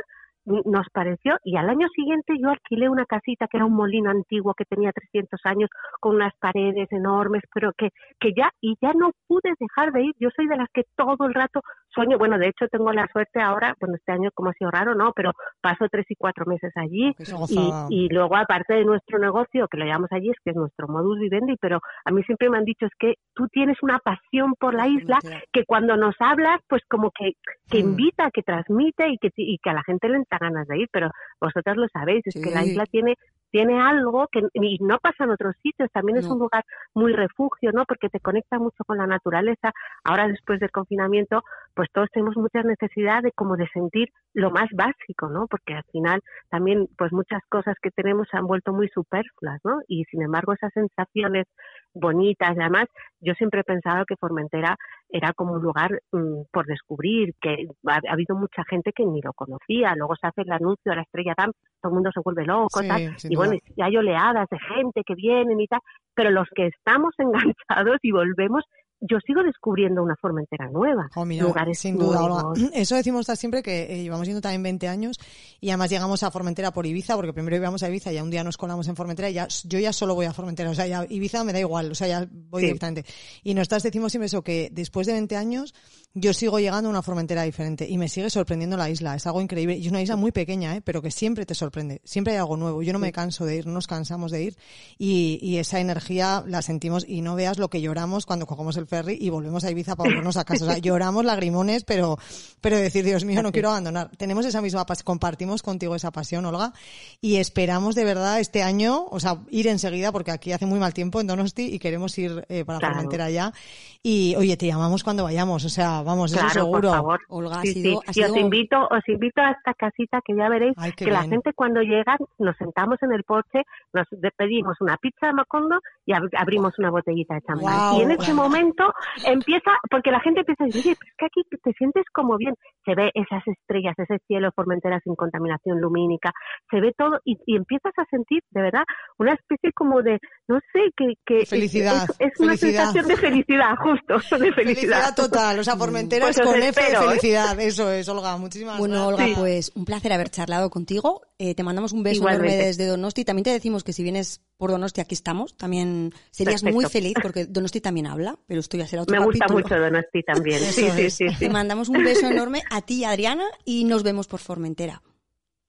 [0.65, 4.53] nos pareció, y al año siguiente yo alquilé una casita que era un molino antiguo
[4.53, 5.69] que tenía 300 años,
[5.99, 7.89] con unas paredes enormes, pero que,
[8.19, 10.15] que ya, y ya no pude dejar de ir.
[10.19, 11.61] Yo soy de las que todo el rato
[11.93, 14.95] sueño, bueno, de hecho tengo la suerte ahora, bueno, este año como ha sido raro,
[14.95, 15.11] ¿no?
[15.15, 15.31] Pero
[15.61, 17.15] paso tres y cuatro meses allí,
[17.49, 20.87] y, y luego aparte de nuestro negocio, que lo llamamos allí, es que es nuestro
[20.87, 24.53] modus vivendi, pero a mí siempre me han dicho es que tú tienes una pasión
[24.59, 25.19] por la isla
[25.51, 27.33] que cuando nos hablas, pues como que,
[27.69, 30.89] que invita, que transmite y que, y que a la gente le ganas de ir,
[30.91, 31.09] pero
[31.39, 33.15] vosotras lo sabéis, es que la isla tiene
[33.51, 36.63] tiene algo que y no pasa en otros sitios, también es un lugar
[36.93, 37.85] muy refugio, ¿no?
[37.85, 39.71] Porque te conecta mucho con la naturaleza.
[40.03, 44.69] Ahora después del confinamiento, pues todos tenemos muchas necesidades de como de sentir lo más
[44.73, 45.47] básico, ¿no?
[45.47, 49.79] Porque al final también pues muchas cosas que tenemos se han vuelto muy superfluas, ¿no?
[49.87, 51.47] Y sin embargo esas sensaciones
[51.93, 52.85] bonitas, además
[53.19, 54.75] yo siempre he pensado que Formentera
[55.09, 59.33] era como un lugar mm, por descubrir, que ha, habido mucha gente que ni lo
[59.33, 62.45] conocía, luego se hace el anuncio de la estrella TAM, todo el mundo se vuelve
[62.45, 65.79] loco, tal, y bueno, y hay oleadas de gente que vienen y tal,
[66.13, 68.63] pero los que estamos enganchados y volvemos
[69.01, 71.09] yo sigo descubriendo una forma entera nueva.
[71.15, 72.19] Oh, lugares sin duda,
[72.73, 75.19] Eso decimos siempre que eh, llevamos yendo también 20 años
[75.61, 78.29] y además llegamos a Formentera por Ibiza, porque primero íbamos a Ibiza y ya un
[78.29, 80.87] día nos colamos en Formentera y ya, yo ya solo voy a Formentera, o sea,
[80.87, 83.05] ya Ibiza me da igual, o sea, ya voy directamente.
[83.43, 85.73] Y nosotras decimos siempre eso, que después de 20 años
[86.13, 89.41] yo sigo llegando a una Formentera diferente y me sigue sorprendiendo la isla, es algo
[89.41, 89.77] increíble.
[89.77, 90.81] Y es una isla muy pequeña, ¿eh?
[90.81, 92.81] pero que siempre te sorprende, siempre hay algo nuevo.
[92.83, 94.57] Yo no me canso de ir, no nos cansamos de ir
[94.97, 98.87] y, y esa energía la sentimos y no veas lo que lloramos cuando cogemos el
[98.89, 100.65] ferry y volvemos a Ibiza para volvernos a casa.
[100.65, 102.17] O sea, lloramos lagrimones, pero,
[102.59, 104.09] pero decir, Dios mío, no quiero abandonar.
[104.17, 106.73] Tenemos esa misma pasión, compartimos contigo esa pasión, Olga,
[107.21, 110.93] y esperamos de verdad este año, o sea, ir enseguida, porque aquí hace muy mal
[110.93, 112.95] tiempo en Donosti y queremos ir eh, para claro.
[112.95, 113.53] Formentera ya.
[114.01, 116.89] Y, oye, te llamamos cuando vayamos, o sea, vamos, claro, eso seguro.
[116.89, 117.19] Por favor.
[117.27, 117.97] Olga, sí, ha sido, sí.
[118.07, 118.31] ha Y sido...
[118.31, 121.31] os invito, os invito a esta casita que ya veréis Ay, que la bien.
[121.31, 123.63] gente cuando llega nos sentamos en el porche,
[123.93, 127.59] nos pedimos una pizza de Macondo y ab- abrimos una botellita de champán.
[127.61, 128.47] Guau, y en ese guau.
[128.47, 128.78] momento
[129.25, 132.37] empieza, porque la gente empieza a decir, oye, pero es que aquí te sientes como
[132.37, 132.55] bien.
[132.85, 136.31] Se ve esas estrellas, ese cielo Formentera sin contaminación lumínica,
[136.71, 138.83] se ve todo y, y empiezas a sentir, de verdad,
[139.17, 142.83] una especie como de, no sé, que, que Felicidad, es, es una felicidad.
[142.85, 144.55] sensación de felicidad, justo, de felicidad.
[144.55, 147.07] Felicidad total, o sea, Formentera Pues es con F de espero, ¿eh?
[147.09, 149.27] felicidad, eso es, Olga, muchísimas Bueno, gracias.
[149.29, 151.21] Olga, pues un placer haber charlado contigo.
[151.37, 152.47] Eh, te mandamos un beso Igualmente.
[152.53, 153.23] enorme desde Donosti.
[153.23, 155.55] También te decimos que si vienes por Donosti, aquí estamos.
[155.55, 156.75] También serías Perfecto.
[156.75, 159.63] muy feliz porque Donosti también habla, pero esto ya será otro Me gusta capítulo.
[159.63, 160.59] mucho Donosti también.
[160.71, 161.35] Sí, sí, sí, sí.
[161.39, 165.01] Te mandamos un beso enorme a ti, Adriana, y nos vemos por Formentera.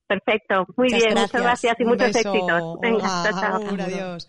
[0.07, 0.67] Perfecto.
[0.77, 1.33] Muy Muchas bien, gracias.
[1.33, 2.81] muchas gracias y Un muchos beso, éxitos.
[2.81, 4.29] Venga, Olga, chao, adiós.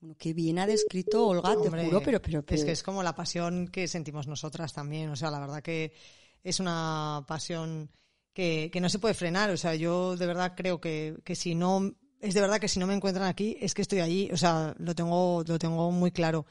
[0.00, 2.82] Bueno, qué bien ha descrito Olga, te Hombre, juro, pero, pero, pero Es que es
[2.82, 5.10] como la pasión que sentimos nosotras también.
[5.10, 5.92] O sea, la verdad que
[6.42, 7.90] es una pasión
[8.32, 9.50] que, que no se puede frenar.
[9.50, 12.78] O sea, yo de verdad creo que, que si no, es de verdad que si
[12.78, 14.30] no me encuentran aquí, es que estoy allí.
[14.32, 16.46] O sea, lo tengo, lo tengo muy claro.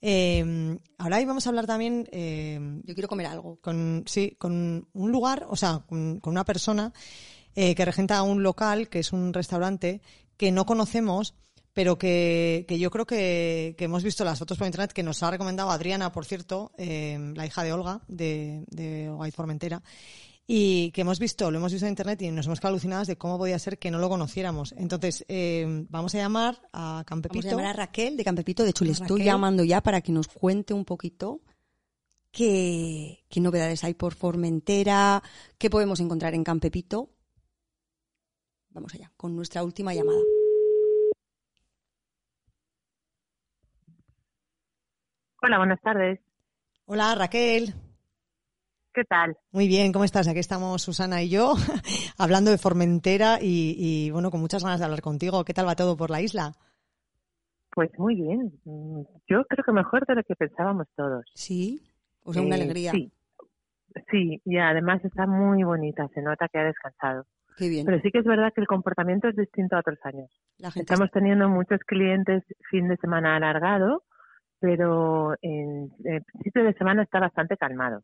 [0.00, 3.58] Eh, ahora íbamos a hablar también eh, yo quiero comer algo.
[3.60, 6.92] con, sí, con un lugar, o sea, con, con una persona
[7.54, 10.00] eh, que regenta un local, que es un restaurante
[10.36, 11.34] que no conocemos,
[11.72, 15.22] pero que, que yo creo que, que hemos visto las fotos por internet, que nos
[15.22, 19.82] ha recomendado Adriana, por cierto, eh, la hija de Olga, de, de Formentera,
[20.50, 23.18] y que hemos visto, lo hemos visto en internet y nos hemos quedado alucinadas de
[23.18, 24.72] cómo podía ser que no lo conociéramos.
[24.78, 27.48] Entonces, eh, vamos a llamar a Vamos Campepito.
[27.48, 28.62] a llamar a Raquel de Campepito.
[28.64, 29.26] De hecho, le estoy Raquel.
[29.26, 31.42] llamando ya para que nos cuente un poquito
[32.32, 35.22] qué, qué novedades hay por Formentera,
[35.58, 37.10] qué podemos encontrar en Campepito.
[38.70, 40.20] Vamos allá, con nuestra última llamada.
[45.42, 46.20] Hola, buenas tardes.
[46.86, 47.74] Hola, Raquel.
[48.98, 49.36] ¿Qué tal?
[49.52, 50.26] Muy bien, ¿cómo estás?
[50.26, 51.54] Aquí estamos Susana y yo
[52.18, 55.44] hablando de Formentera y, y, bueno, con muchas ganas de hablar contigo.
[55.44, 56.50] ¿Qué tal va todo por la isla?
[57.70, 58.50] Pues muy bien.
[59.28, 61.24] Yo creo que mejor de lo que pensábamos todos.
[61.32, 61.80] Sí,
[62.24, 62.90] o sea, una Eh, alegría.
[62.90, 63.12] Sí.
[64.10, 67.24] Sí, y además está muy bonita, se nota que ha descansado.
[67.56, 67.86] Qué bien.
[67.86, 70.28] Pero sí que es verdad que el comportamiento es distinto a otros años.
[70.58, 74.02] La gente Estamos teniendo muchos clientes fin de semana alargado,
[74.58, 78.02] pero en el principio de semana está bastante calmado.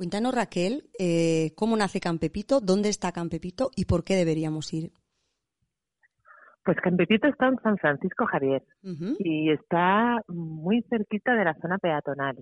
[0.00, 4.92] Cuéntanos, Raquel, eh, cómo nace Campepito, dónde está Campepito y por qué deberíamos ir.
[6.64, 8.62] Pues Campepito está en San Francisco Javier
[9.18, 12.38] y está muy cerquita de la zona peatonal.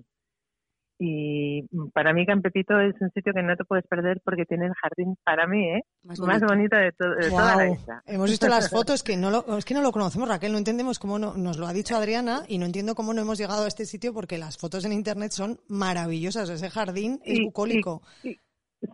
[1.01, 4.73] Y para mí Campepito es un sitio que no te puedes perder porque tiene el
[4.73, 5.81] jardín, para mí, ¿eh?
[6.03, 6.47] Más más bonito.
[6.47, 8.03] bonito de, to- de toda la isla.
[8.05, 10.99] Hemos visto las fotos que no lo, es que no lo conocemos, Raquel, no entendemos
[10.99, 13.67] cómo no, nos lo ha dicho Adriana y no entiendo cómo no hemos llegado a
[13.69, 18.01] este sitio porque las fotos en internet son maravillosas, ese jardín es Y- bucólico.
[18.23, 18.35] y-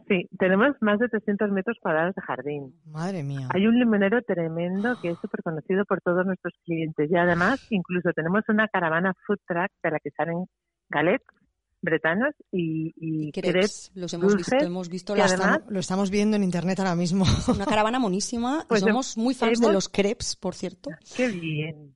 [0.08, 2.74] Sí, tenemos más de 300 metros cuadrados de jardín.
[2.88, 3.50] Madre mía.
[3.54, 8.10] Hay un limonero tremendo que es súper conocido por todos nuestros clientes y además incluso
[8.16, 10.46] tenemos una caravana food truck de la que salen
[10.90, 11.24] galets
[11.86, 16.10] bretanos y, y, crepes, crepes los hemos dulces, visto, hemos visto las además- Lo estamos
[16.12, 17.24] viendo en internet ahora mismo.
[17.56, 20.90] una caravana monísima Pues somos muy fans de los crepes, por cierto.
[21.16, 21.96] ¡Qué bien!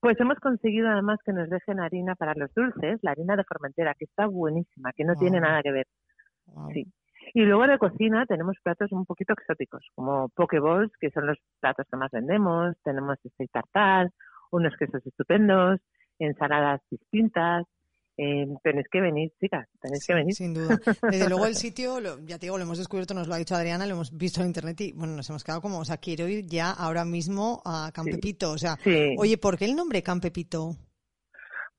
[0.00, 3.94] Pues hemos conseguido además que nos dejen harina para los dulces, la harina de Formentera,
[3.94, 5.86] que está buenísima, que no tiene nada que ver.
[6.72, 6.86] Sí.
[7.34, 11.86] Y luego de cocina tenemos platos un poquito exóticos, como pokeballs, que son los platos
[11.90, 14.10] que más vendemos, tenemos steak tartar,
[14.50, 15.80] unos quesos estupendos,
[16.18, 17.66] ensaladas distintas.
[18.20, 20.34] Eh, tenéis que venir, chicas, tenéis que venir.
[20.34, 20.76] Sin duda.
[21.08, 23.54] Desde luego el sitio, lo- ya te digo, lo hemos descubierto, nos lo ha dicho
[23.54, 26.26] Adriana, lo hemos visto en internet y bueno, nos hemos quedado como, o sea, quiero
[26.26, 28.50] ir ya ahora mismo a Campepito.
[28.50, 29.14] O sea, Sí.
[29.18, 30.72] oye, ¿por qué el nombre Campepito?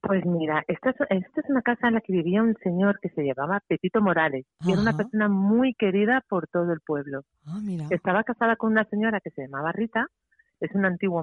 [0.02, 3.10] Pues mira, esta es, esta es una casa en la que vivía un señor que
[3.10, 7.24] se llamaba Pepito Morales, y era una persona muy querida por todo el pueblo.
[7.46, 7.86] Ah, mira.
[7.90, 10.08] Estaba casada con una señora que se llamaba Rita,
[10.62, 11.22] es un antiguo.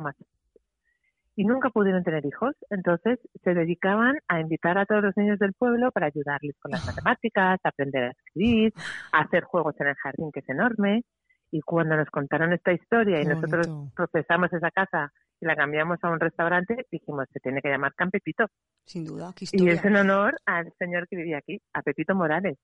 [1.38, 5.52] Y nunca pudieron tener hijos, entonces se dedicaban a invitar a todos los niños del
[5.52, 8.72] pueblo para ayudarles con las matemáticas, a aprender a escribir,
[9.12, 11.04] a hacer juegos en el jardín que es enorme.
[11.50, 13.92] Y cuando nos contaron esta historia y nosotros bonito.
[13.94, 18.46] procesamos esa casa y la cambiamos a un restaurante, dijimos, se tiene que llamar Campepito.
[18.84, 19.74] Sin duda, qué Y historia.
[19.74, 22.56] es en honor al señor que vivía aquí, a Pepito Morales.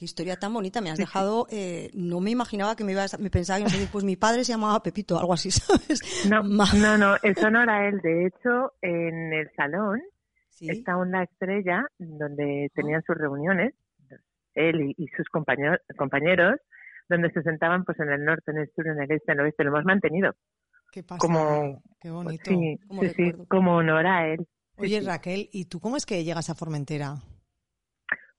[0.00, 0.80] Qué historia tan bonita.
[0.80, 3.70] Me has dejado, eh, no me imaginaba que me ibas, a- me pensaba que me
[3.70, 6.00] decir, pues mi padre se llamaba Pepito, algo así, ¿sabes?
[6.26, 8.00] No, no, no, es honor a él.
[8.02, 10.00] De hecho, en el salón
[10.48, 10.70] Sí.
[10.70, 13.74] está una estrella donde tenían sus reuniones,
[14.54, 16.54] él y, sus compañeros, compañeros,
[17.10, 19.44] donde se sentaban pues en el norte, en el sur, en el este, en el
[19.44, 19.64] oeste.
[19.64, 20.34] Lo hemos mantenido
[20.92, 21.18] ¿Qué pasa?
[21.18, 22.50] como, Qué bonito.
[22.50, 24.46] sí, Como sí, sí, como honor a él.
[24.76, 25.00] Oye.
[25.02, 27.16] Raquel, ¿y tú cómo es que llegas a Formentera?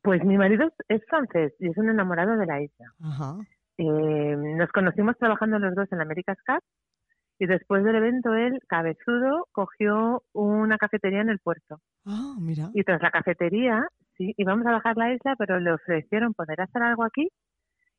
[0.02, 2.86] Pues mi marido es- francés y es un enamorado de la isla.
[3.04, 3.36] Ajá.
[3.78, 6.62] Eh, nos conocimos trabajando los dos en la America's Cup
[7.40, 11.80] y después del evento él, cabezudo, cogió una cafetería en el puerto.
[12.06, 12.70] Ah, mira.
[12.74, 13.88] Y tras la cafetería,
[14.18, 17.30] sí, íbamos a bajar la isla, pero le ofrecieron poder hacer algo aquí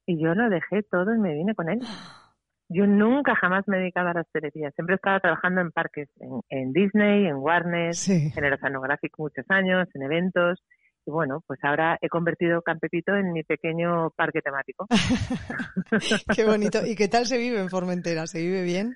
[0.07, 1.81] y yo lo dejé todo y me vine con él.
[2.75, 4.71] Yo nunca jamás me he dedicado a la hostelería.
[4.71, 8.33] Siempre he estado trabajando en parques, en, en Disney, en Warner, Sí.
[8.35, 10.65] en el oceanográfico muchos años, en eventos.
[11.05, 14.87] Y bueno, pues ahora he convertido Campepito en mi pequeño parque temático.
[16.37, 16.87] Qué bonito.
[16.87, 18.27] ¿Y qué tal se vive en Formentera?
[18.27, 18.95] ¿Se vive bien?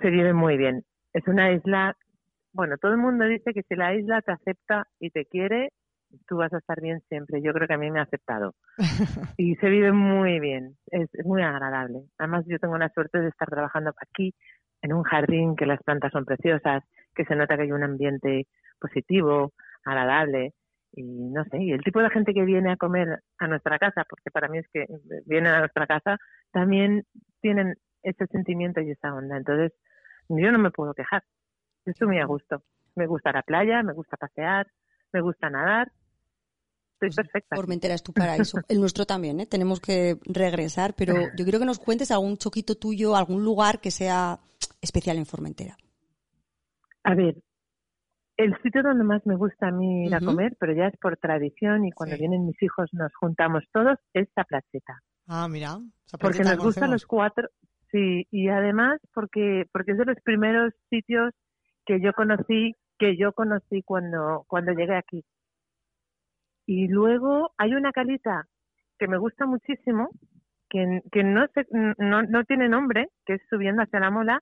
[0.00, 0.84] Se vive muy bien.
[1.12, 1.96] Es una isla,
[2.52, 5.70] bueno, todo el mundo dice que si la isla te acepta y te quiere,
[6.26, 7.40] tú vas a estar bien siempre.
[7.42, 8.54] Yo creo que a mí me ha aceptado.
[9.38, 12.02] Y se vive muy bien, es, es muy agradable.
[12.18, 14.34] Además, yo tengo la suerte de estar trabajando aquí,
[14.82, 16.82] en un jardín, que las plantas son preciosas,
[17.14, 18.46] que se nota que hay un ambiente
[18.80, 19.52] positivo,
[19.84, 20.52] agradable.
[20.94, 24.04] Y no sé, y el tipo de gente que viene a comer a nuestra casa,
[24.08, 24.86] porque para mí es que
[25.24, 26.18] vienen a nuestra casa,
[26.52, 27.06] también
[27.40, 29.36] tienen ese sentimiento y esa onda.
[29.38, 29.72] Entonces,
[30.28, 31.22] yo no me puedo quejar.
[31.86, 32.62] Yo estoy muy a gusto.
[32.94, 34.66] Me gusta la playa, me gusta pasear,
[35.12, 35.90] me gusta nadar.
[36.94, 37.56] Estoy Pues perfecta.
[37.56, 38.58] Formentera es tu paraíso.
[38.68, 39.46] El nuestro también, ¿eh?
[39.46, 43.90] Tenemos que regresar, pero yo quiero que nos cuentes algún choquito tuyo, algún lugar que
[43.90, 44.38] sea
[44.80, 45.76] especial en Formentera.
[47.04, 47.36] A ver,
[48.36, 51.16] el sitio donde más me gusta a mí ir a comer, pero ya es por
[51.18, 52.20] tradición y cuando Sí.
[52.20, 55.00] vienen mis hijos nos juntamos todos, es la placeta.
[55.28, 55.78] Ah, mira.
[56.20, 57.48] Porque nos gustan los cuatro,
[57.90, 61.32] sí, y además porque porque es de los primeros sitios
[61.86, 65.24] que yo conocí, que yo conocí cuando cuando llegué aquí.
[66.66, 68.46] Y luego hay una calita
[68.98, 70.10] que me gusta muchísimo,
[70.70, 71.66] que, que no, sé,
[71.98, 74.40] no, no tiene nombre, que es subiendo hacia la mola,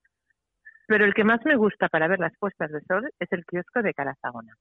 [0.91, 3.81] pero el que más me gusta para ver las puestas de sol es el kiosco
[3.81, 4.57] de Calazagona.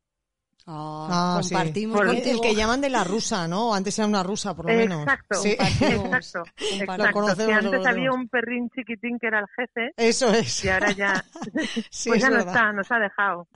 [0.68, 3.74] Ah, Ah, compartimos El, que llaman de la rusa, ¿no?
[3.74, 5.02] Antes era una rusa, por lo menos.
[5.02, 5.56] Exacto, Sí.
[5.58, 6.06] Compartimos.
[6.06, 7.12] exacto, Lo exacto.
[7.14, 10.64] conocemos, lo antes había un perrín chiquitín que era el jefe Eso es.
[10.64, 11.26] y ahora ya,
[11.90, 13.48] Sí, pues es ya no está, nos ha dejado.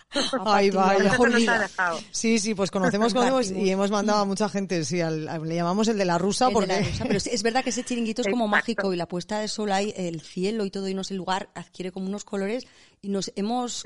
[0.45, 1.16] Ay, vaya.
[1.18, 1.99] nos ha dejado.
[2.12, 5.56] Sí, sí, pues conocemos, conocemos y hemos mandado a mucha gente, sí, al- al- le
[5.56, 6.68] llamamos el de la rusa El porque...
[6.68, 8.58] la rusa, pero sí, es verdad que ese chiringuito es como Exacto.
[8.58, 11.20] mágico y la puesta de sol ahí, el cielo y todo, y no sé, el
[11.20, 12.66] lugar adquiere como unos colores
[13.04, 13.84] y nos hemos...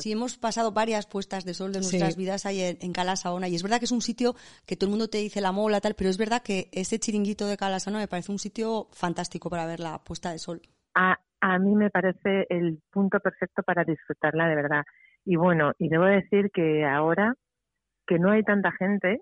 [0.00, 1.96] Sí, hemos pasado varias puestas de sol de Sí.
[1.96, 4.34] nuestras vidas ahí en, en Cala Saona y es verdad que es un sitio
[4.66, 7.46] que todo el mundo te dice la mola, tal, pero es verdad que ese chiringuito
[7.46, 10.60] de Cala Saona me parece un sitio fantástico para ver la puesta de sol.
[10.94, 14.84] A, a mí me parece el punto perfecto para disfrutarla de verdad.
[15.24, 17.34] Y bueno, y debo decir que ahora
[18.06, 19.20] que no hay tanta gente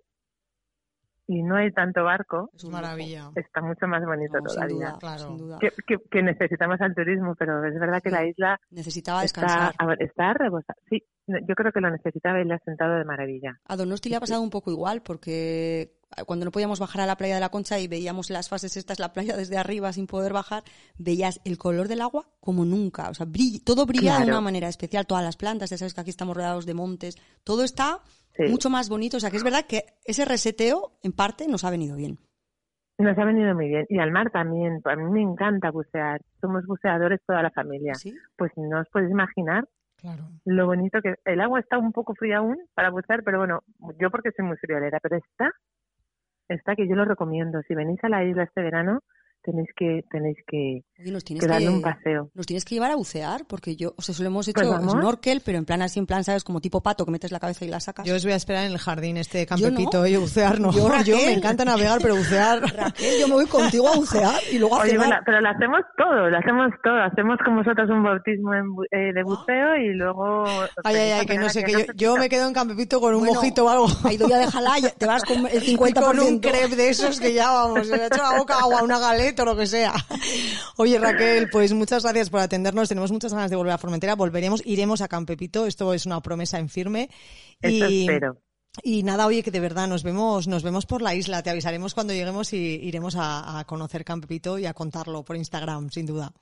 [1.30, 3.30] y no hay tanto barco, Es un Maravilla.
[3.36, 4.38] está mucho más bonito.
[4.40, 4.76] No, sin todavía.
[4.76, 5.18] duda, Claro.
[5.28, 5.58] sin duda.
[5.60, 8.14] Que, que- que necesitamos al turismo, pero es verdad que Sí.
[8.16, 9.74] la isla Necesitaba está, descansar.
[9.78, 10.76] a ver, está rebosada.
[10.88, 13.60] Sí, yo creo que lo necesitaba y le ha sentado de maravilla.
[13.66, 17.16] A Donosti le ha pasado un poco igual, porque cuando no podíamos bajar a la
[17.16, 20.32] playa de la Concha y veíamos las fases estas, la playa desde arriba sin poder
[20.32, 20.62] bajar,
[20.96, 23.10] veías el color del agua como nunca.
[23.10, 25.06] O sea, brill- todo brilla de una manera especial.
[25.06, 27.16] Todas las plantas, ya sabes que aquí estamos rodeados de montes.
[27.44, 28.00] Todo está
[28.36, 28.44] Sí.
[28.50, 29.16] mucho más bonito.
[29.16, 32.18] O sea, que es verdad que ese reseteo, en parte, nos ha venido bien.
[32.98, 33.86] Nos ha venido muy bien.
[33.88, 34.80] Y al mar también.
[34.84, 36.20] A mí me encanta bucear.
[36.40, 37.94] Somos buceadores toda la familia.
[37.94, 38.14] ¿Sí?
[38.36, 39.68] Pues no os podéis imaginar
[40.00, 40.28] Claro.
[40.44, 41.14] lo bonito que...
[41.24, 43.62] El agua está un poco fría aún para bucear, pero bueno,
[44.00, 45.52] yo porque soy muy friolera, pero está,
[46.48, 47.62] está que yo lo recomiendo.
[47.62, 49.02] Si venís a la isla este verano,
[49.42, 52.28] tenéis que tenéis que, Oye, nos tienes que darle que, un paseo.
[52.34, 55.42] nos tienes que llevar a bucear, porque yo, o sea, solo hemos hecho Pues snorkel,
[55.44, 56.42] pero en plan así, en plan, ¿sabes?
[56.42, 58.04] Como tipo pato, que metes la cabeza y la sacas.
[58.04, 59.76] Yo os voy a esperar en el jardín este de Yo no.
[59.76, 60.72] Campepito, yo bucear no.
[60.72, 62.60] Yo, Yo, me encanta navegar, pero bucear.
[62.76, 65.80] Raquel, yo me voy contigo a bucear y luego a Oye, bueno, pero lo hacemos
[65.96, 66.96] todo, lo hacemos todo.
[67.00, 70.46] Hacemos con vosotros un bautismo en bu- eh, de buceo y luego...
[70.82, 73.00] Ay, ay, a ay, que no sé, que a yo, yo me quedo en Campepito
[73.00, 73.86] con un Bueno, mojito o algo.
[74.02, 75.94] Ha ido ya de Jalaya, te vas con el 50%.
[76.04, 78.82] con un crepe de esos que ya vamos, se me ha hecho la boca agua,
[78.82, 79.92] una galeta o lo que sea.
[80.76, 82.88] Oye Raquel, pues muchas gracias por atendernos.
[82.88, 84.14] Tenemos muchas ganas de volver a Formentera.
[84.14, 85.66] Volveremos, iremos a Campepito.
[85.66, 87.10] Esto es una promesa en firme.
[87.60, 88.38] Eso y, espero.
[88.82, 91.42] y nada, oye, que de verdad nos vemos, nos vemos por la isla.
[91.42, 95.90] Te avisaremos cuando lleguemos y iremos a, a conocer Campepito y a contarlo por Instagram,
[95.90, 96.32] sin duda.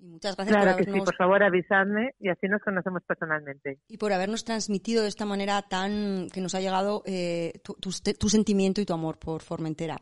[0.00, 3.80] Y muchas gracias Claro por que sí, por favor avisadme y así nos conocemos personalmente.
[3.88, 7.90] y por habernos transmitido de esta manera tan que nos ha llegado eh, tu, tu,
[7.90, 10.00] tu sentimiento y tu amor por Formentera.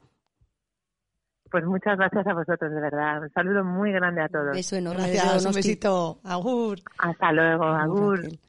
[1.51, 3.23] Pues muchas gracias a vosotros, de verdad.
[3.23, 4.53] Un saludo muy grande a todos.
[4.53, 5.03] beso enorme.
[5.03, 6.21] Gracias, un besito.
[6.25, 6.81] Agur.
[6.99, 8.17] Hasta luego, Agur.
[8.23, 8.41] Raquel.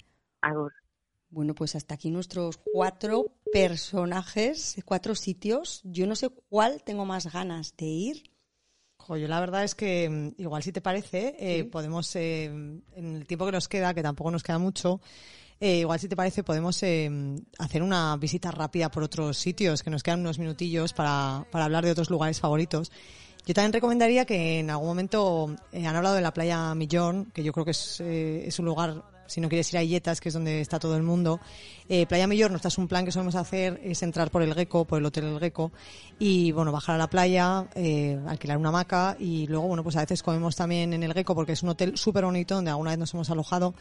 [0.41, 0.73] Agur.
[1.29, 5.81] Bueno, pues hasta aquí nuestros cuatro personajes, cuatro sitios.
[5.83, 8.23] Yo no sé cuál tengo más ganas de ir.
[9.09, 13.25] Yo la verdad es que mm, igual si te parece, eh, podemos, eh, en el
[13.25, 14.99] tiempo que nos queda, que tampoco nos queda mucho,
[15.59, 17.09] eh, igual si te parece podemos eh,
[17.57, 21.85] hacer una visita rápida por otros sitios, que nos quedan unos minutillos para, para hablar
[21.85, 22.91] de otros lugares favoritos.
[23.47, 27.43] Yo también recomendaría que en algún momento eh, han hablado de la playa Millón, que
[27.43, 30.29] yo creo que es, eh, es un lugar, si no quieres ir a Illetas, que
[30.29, 31.39] es donde está todo el mundo.
[31.89, 34.99] Eh, playa nuestro es un plan que solemos hacer, es entrar por el Gecko, por
[34.99, 35.71] el Hotel El Gecko,
[36.19, 40.01] y bueno, bajar a la playa, eh, alquilar una hamaca y luego, bueno, pues a
[40.01, 42.99] veces comemos también en el Gecko porque es un hotel súper bonito donde alguna vez
[42.99, 43.73] nos hemos alojado.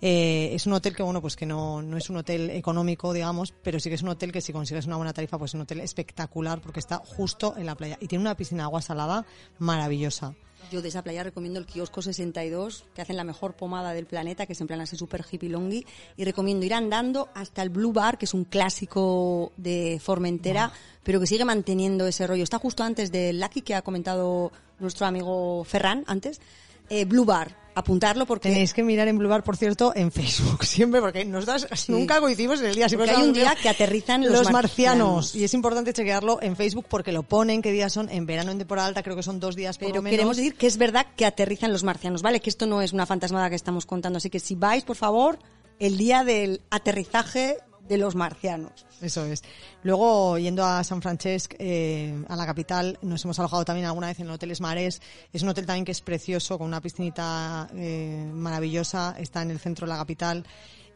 [0.00, 3.54] Eh, es un hotel que, bueno, pues que no, no es un hotel económico, digamos,
[3.62, 5.62] pero sí que es un hotel que si consigues una buena tarifa, pues es un
[5.62, 9.24] hotel espectacular porque está justo en la playa y tiene una piscina de agua salada
[9.58, 10.34] maravillosa.
[10.70, 14.46] Yo de esa playa recomiendo el kiosco 62, que hacen la mejor pomada del planeta,
[14.46, 15.84] que es en plan así súper hippie longi.
[16.16, 21.20] Y recomiendo ir andando hasta el Blue Bar, que es un clásico de Formentera, pero
[21.20, 22.44] que sigue manteniendo ese rollo.
[22.44, 26.40] Está justo antes del Lucky que ha comentado nuestro amigo Ferran antes.
[26.88, 28.50] Eh, Blue Bar, apuntarlo porque...
[28.50, 32.60] Tenéis que mirar en Blue Bar, por cierto, en Facebook siempre, porque nosotros nunca coincidimos
[32.60, 32.88] en el día.
[32.88, 35.06] Siempre hay un día que aterrizan los los marcianos.
[35.08, 35.34] marcianos.
[35.36, 38.58] Y es importante chequearlo en Facebook porque lo ponen, qué días son, en verano, en
[38.58, 40.12] temporada alta, creo que son dos días por Pero menos.
[40.12, 42.40] queremos decir que es verdad que aterrizan los marcianos, ¿vale?
[42.40, 44.18] Que esto no es una fantasmada que estamos contando.
[44.18, 45.38] Así que si vais, por favor,
[45.78, 47.58] el día del aterrizaje
[47.92, 48.86] de los marcianos.
[49.00, 49.42] Eso es.
[49.82, 54.18] Luego, yendo a San Francesc, eh, a la capital, nos hemos alojado también alguna vez
[54.20, 55.00] en el Hotel Esmarés.
[55.32, 59.14] Es un hotel también que es precioso, con una piscinita eh, maravillosa.
[59.18, 60.44] Está en el centro de la capital.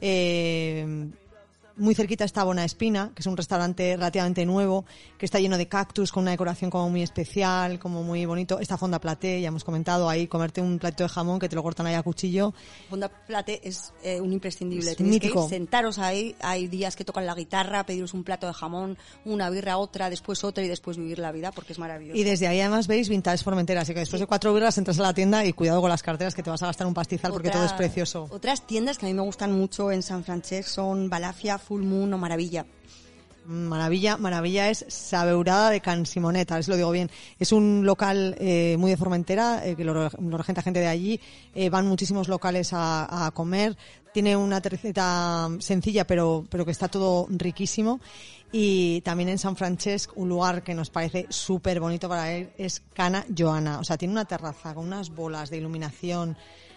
[0.00, 1.10] Eh,
[1.76, 4.84] muy cerquita está Bona Espina, que es un restaurante relativamente nuevo,
[5.18, 8.58] que está lleno de cactus, con una decoración como muy especial, como muy bonito.
[8.60, 11.62] Esta Fonda Platé, ya hemos comentado ahí, comerte un plato de jamón que te lo
[11.62, 12.54] cortan ahí a cuchillo.
[12.88, 14.92] Fonda Plate es eh, un imprescindible.
[14.92, 15.44] Es Tenéis que mítico.
[15.44, 16.34] ir, sentaros ahí.
[16.40, 20.44] Hay días que tocan la guitarra, pediros un plato de jamón, una birra, otra, después
[20.44, 22.18] otra y después vivir la vida porque es maravilloso.
[22.18, 25.02] Y desde ahí además veis Vintage Formentera, así que después de cuatro birras entras a
[25.02, 27.48] la tienda y cuidado con las carteras que te vas a gastar un pastizal porque
[27.48, 28.26] Otra- todo es precioso.
[28.30, 32.12] Otras tiendas que a mí me gustan mucho en San Francisco son Balafia, Full Moon
[32.14, 32.64] o Maravilla.
[33.46, 37.10] Maravilla, Maravilla es Sabeurada de Can Simoneta, a ver si lo digo bien.
[37.38, 41.20] Es un local eh, muy de Formentera, eh, que lo, lo regenta gente de allí.
[41.54, 43.76] Eh, van muchísimos locales a, a comer.
[44.12, 48.00] Tiene una receta sencilla, pero, pero que está todo riquísimo.
[48.50, 52.82] Y también en San Francesc, un lugar que nos parece súper bonito para ir, es
[52.94, 53.78] Cana Joana.
[53.78, 56.36] O sea, tiene una terraza con unas bolas de iluminación.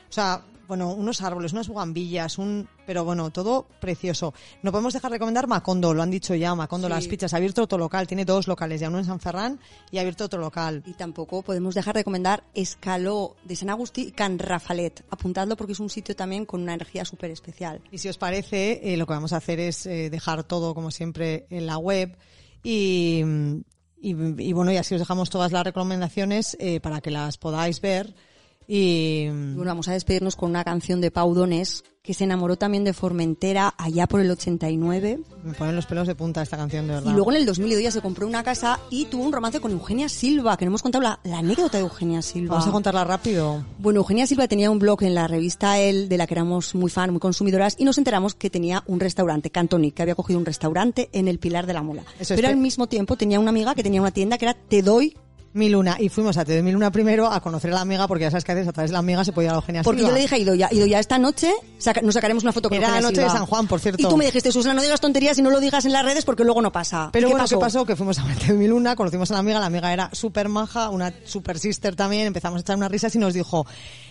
[0.09, 4.35] O sea, bueno, unos árboles, unas bugambillas, un, pero bueno, todo precioso.
[4.61, 6.93] No podemos dejar de recomendar Macondo, lo han dicho ya, Macondo Sí.
[6.93, 9.97] las pizzas, ha abierto otro local, tiene dos locales, ya uno en San Ferran y
[9.97, 10.83] ha abierto otro local.
[10.85, 15.03] Y tampoco podemos dejar de recomendar Escaló de San Agustí y Can Rafalet.
[15.09, 17.81] Apuntadlo porque es un sitio también con una energía súper especial.
[17.91, 20.91] Y si os parece, eh, lo que vamos a hacer es eh, dejar todo, como
[20.91, 22.15] siempre, en la web
[22.61, 23.23] y,
[24.01, 27.81] y, y bueno, y así os dejamos todas las recomendaciones eh, para que las podáis
[27.81, 28.13] ver
[28.71, 32.83] Y Bueno, vamos a despedirnos con una canción de Pau Donés, que se enamoró también
[32.83, 35.19] de Formentera allá por el 89.
[35.43, 37.11] me ponen los pelos de punta esta canción, de verdad.
[37.11, 39.71] Y luego en el 2002 ya se compró una casa y tuvo un romance con
[39.71, 42.53] Eugenia Silva, que no hemos contado la, la anécdota de Eugenia Silva.
[42.53, 43.65] Vamos a contarla rápido.
[43.79, 46.91] Bueno, Eugenia Silva tenía un blog en la revista El, de la que éramos muy
[46.91, 50.45] fan, muy consumidoras, y nos enteramos que tenía un restaurante, Cantonic, que había cogido un
[50.45, 52.03] restaurante en el Pilar de la Mola.
[52.19, 54.83] Eso Pero al mismo tiempo tenía una amiga que tenía una tienda que era Te
[54.83, 55.17] Doy,
[55.53, 55.97] Mi Luna.
[55.99, 58.31] Y fuimos a Te doy mi Luna primero a conocer a la amiga, porque ya
[58.31, 60.09] sabes que a veces a través de la amiga se podía la Eugenia porque Silva.
[60.11, 62.89] yo le dije a Idoya, Idoya, esta noche saca- nos sacaremos una foto con Era
[62.89, 63.33] la noche de Silva".
[63.37, 64.01] San Juan, por cierto.
[64.01, 66.23] Y tú me dijiste, Susana, no digas tonterías y no lo digas en las redes
[66.25, 67.09] porque luego no pasa.
[67.11, 67.85] Pero ¿Y bueno, ¿qué pasó?
[67.85, 70.49] Que fuimos a Te doy mi Luna, conocimos a la amiga, la amiga era súper
[70.49, 73.65] maja, una super sister también, empezamos a echar unas risas y nos dijo...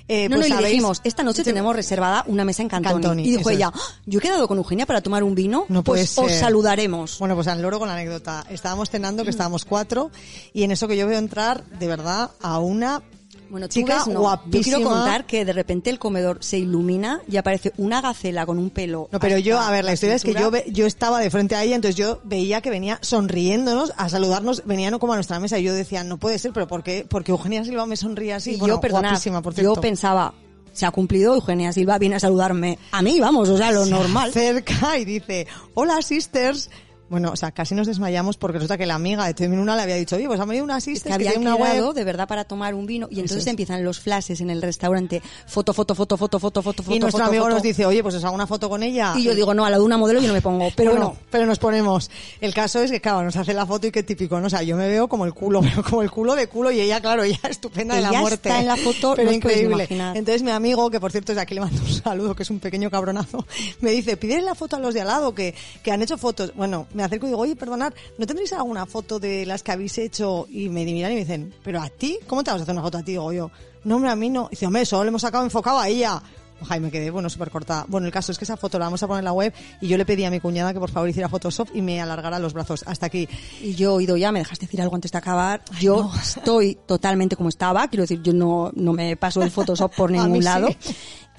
[0.09, 2.95] Eh, No, pues no, le dijimos, esta noche tenemos reservada una mesa en Cantoni.
[3.03, 5.85] Cantoni, y dijo ella, "Ah, yo he quedado con Eugenia para tomar un vino, No
[5.85, 7.19] pues os saludaremos.
[7.19, 8.45] Bueno, pues al loro con la anécdota.
[8.49, 10.11] Estábamos cenando, que estábamos cuatro,
[10.55, 13.03] y en eso que yo veo entrar, de verdad, a una
[13.51, 14.13] Bueno, tú chica ves, no.
[14.15, 14.77] Yo guapísima.
[14.77, 18.71] quiero contar que de repente el comedor se ilumina y aparece una gacela con un
[18.71, 19.09] pelo.
[19.11, 21.55] No, pero yo, a ver, la historia es que yo, ve- yo estaba de frente
[21.57, 25.41] a ella, entonces yo veía que venía sonriéndonos a saludarnos, venía no como a nuestra
[25.41, 27.07] mesa, y yo decía, no puede ser, pero ¿por qué?
[27.09, 28.53] Porque Eugenia Silva me sonríe así.
[28.53, 30.35] Y Bueno, yo, perdona, guapísima, por yo pensaba,
[30.73, 33.91] se ha cumplido, Eugenia Silva viene a saludarme a mí, vamos, o sea, lo Se
[33.91, 34.31] normal.
[34.31, 36.71] acerca y dice, hola sisters.
[37.09, 39.83] Bueno, o sea, casi nos desmayamos porque resulta que la amiga de Temin una le
[39.83, 41.95] había dicho, oye, pues ha venido una Es sisters que que había una web.
[41.95, 43.47] de verdad para tomar un vino y entonces es.
[43.47, 47.21] empiezan los flashes en el restaurante, foto, foto, foto, foto, foto, foto, foto, Y nuestro
[47.21, 47.55] foto, amigo foto.
[47.55, 49.15] nos dice, oye, pues os hago una foto con ella.
[49.17, 51.17] y yo digo, no, a la de una modelo yo no me pongo, pero bueno,
[51.31, 52.11] pero nos ponemos.
[52.41, 54.47] El caso es que, claro, nos hace la foto y qué típico, ¿no?
[54.47, 56.81] O sea, yo me veo como el culo, veo como el culo de culo y
[56.81, 58.49] ella, claro, ella estupenda de la muerte.
[58.49, 59.87] está en la foto, pero no increíble.
[59.89, 62.61] Entonces mi amigo, que por cierto es aquí le mando un saludo, que es un
[62.61, 63.47] pequeño cabronazo,
[63.81, 66.53] me dice, pídele la foto a los de al lado que, que han hecho fotos.
[66.55, 69.97] Bueno, me acerco y digo, oye, perdonad, ¿no tendréis alguna foto de las que habéis
[69.99, 70.47] hecho?
[70.51, 72.19] Y me miran y me dicen, ¿pero a ti?
[72.27, 73.13] ¿Cómo te vas a hacer una foto a ti?
[73.13, 73.51] Digo yo,
[73.85, 74.49] no, hombre, a mí no.
[74.49, 76.21] Y dice, hombre, solo le hemos sacado enfocado a ella.
[76.61, 77.85] Ojalá, y me quedé, bueno, súper cortada.
[77.87, 79.87] Bueno, el caso es que esa foto la vamos a poner en la web y
[79.87, 82.53] yo le pedí a mi cuñada que por favor hiciera Photoshop y me alargara los
[82.53, 82.83] brazos.
[82.87, 83.29] Hasta aquí.
[83.63, 85.63] Y yo he oído ya, me dejaste decir algo antes de acabar.
[85.81, 86.21] Yo no.
[86.21, 90.43] estoy totalmente como estaba, quiero decir, yo no, no me paso el Photoshop por ningún
[90.43, 90.77] sí.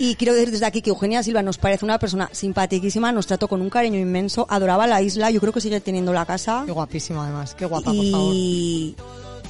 [0.01, 3.49] Y quiero decir desde aquí que Eugenia Silva nos parece una persona simpaticísima, nos trató
[3.49, 6.63] con un cariño inmenso, adoraba la isla, yo creo que sigue teniendo la casa.
[6.65, 8.33] Qué guapísima además, qué guapa, por favor.
[8.33, 8.95] Y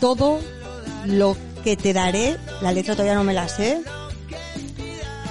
[0.01, 0.39] todo
[1.05, 3.79] lo que te daré, la letra todavía no me la sé.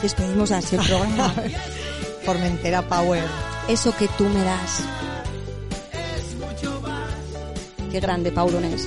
[0.01, 1.35] Despedimos así el programa.
[2.25, 3.25] Formentera Power.
[3.67, 4.83] Eso que tú me das.
[7.91, 8.87] Qué grande, Paurones.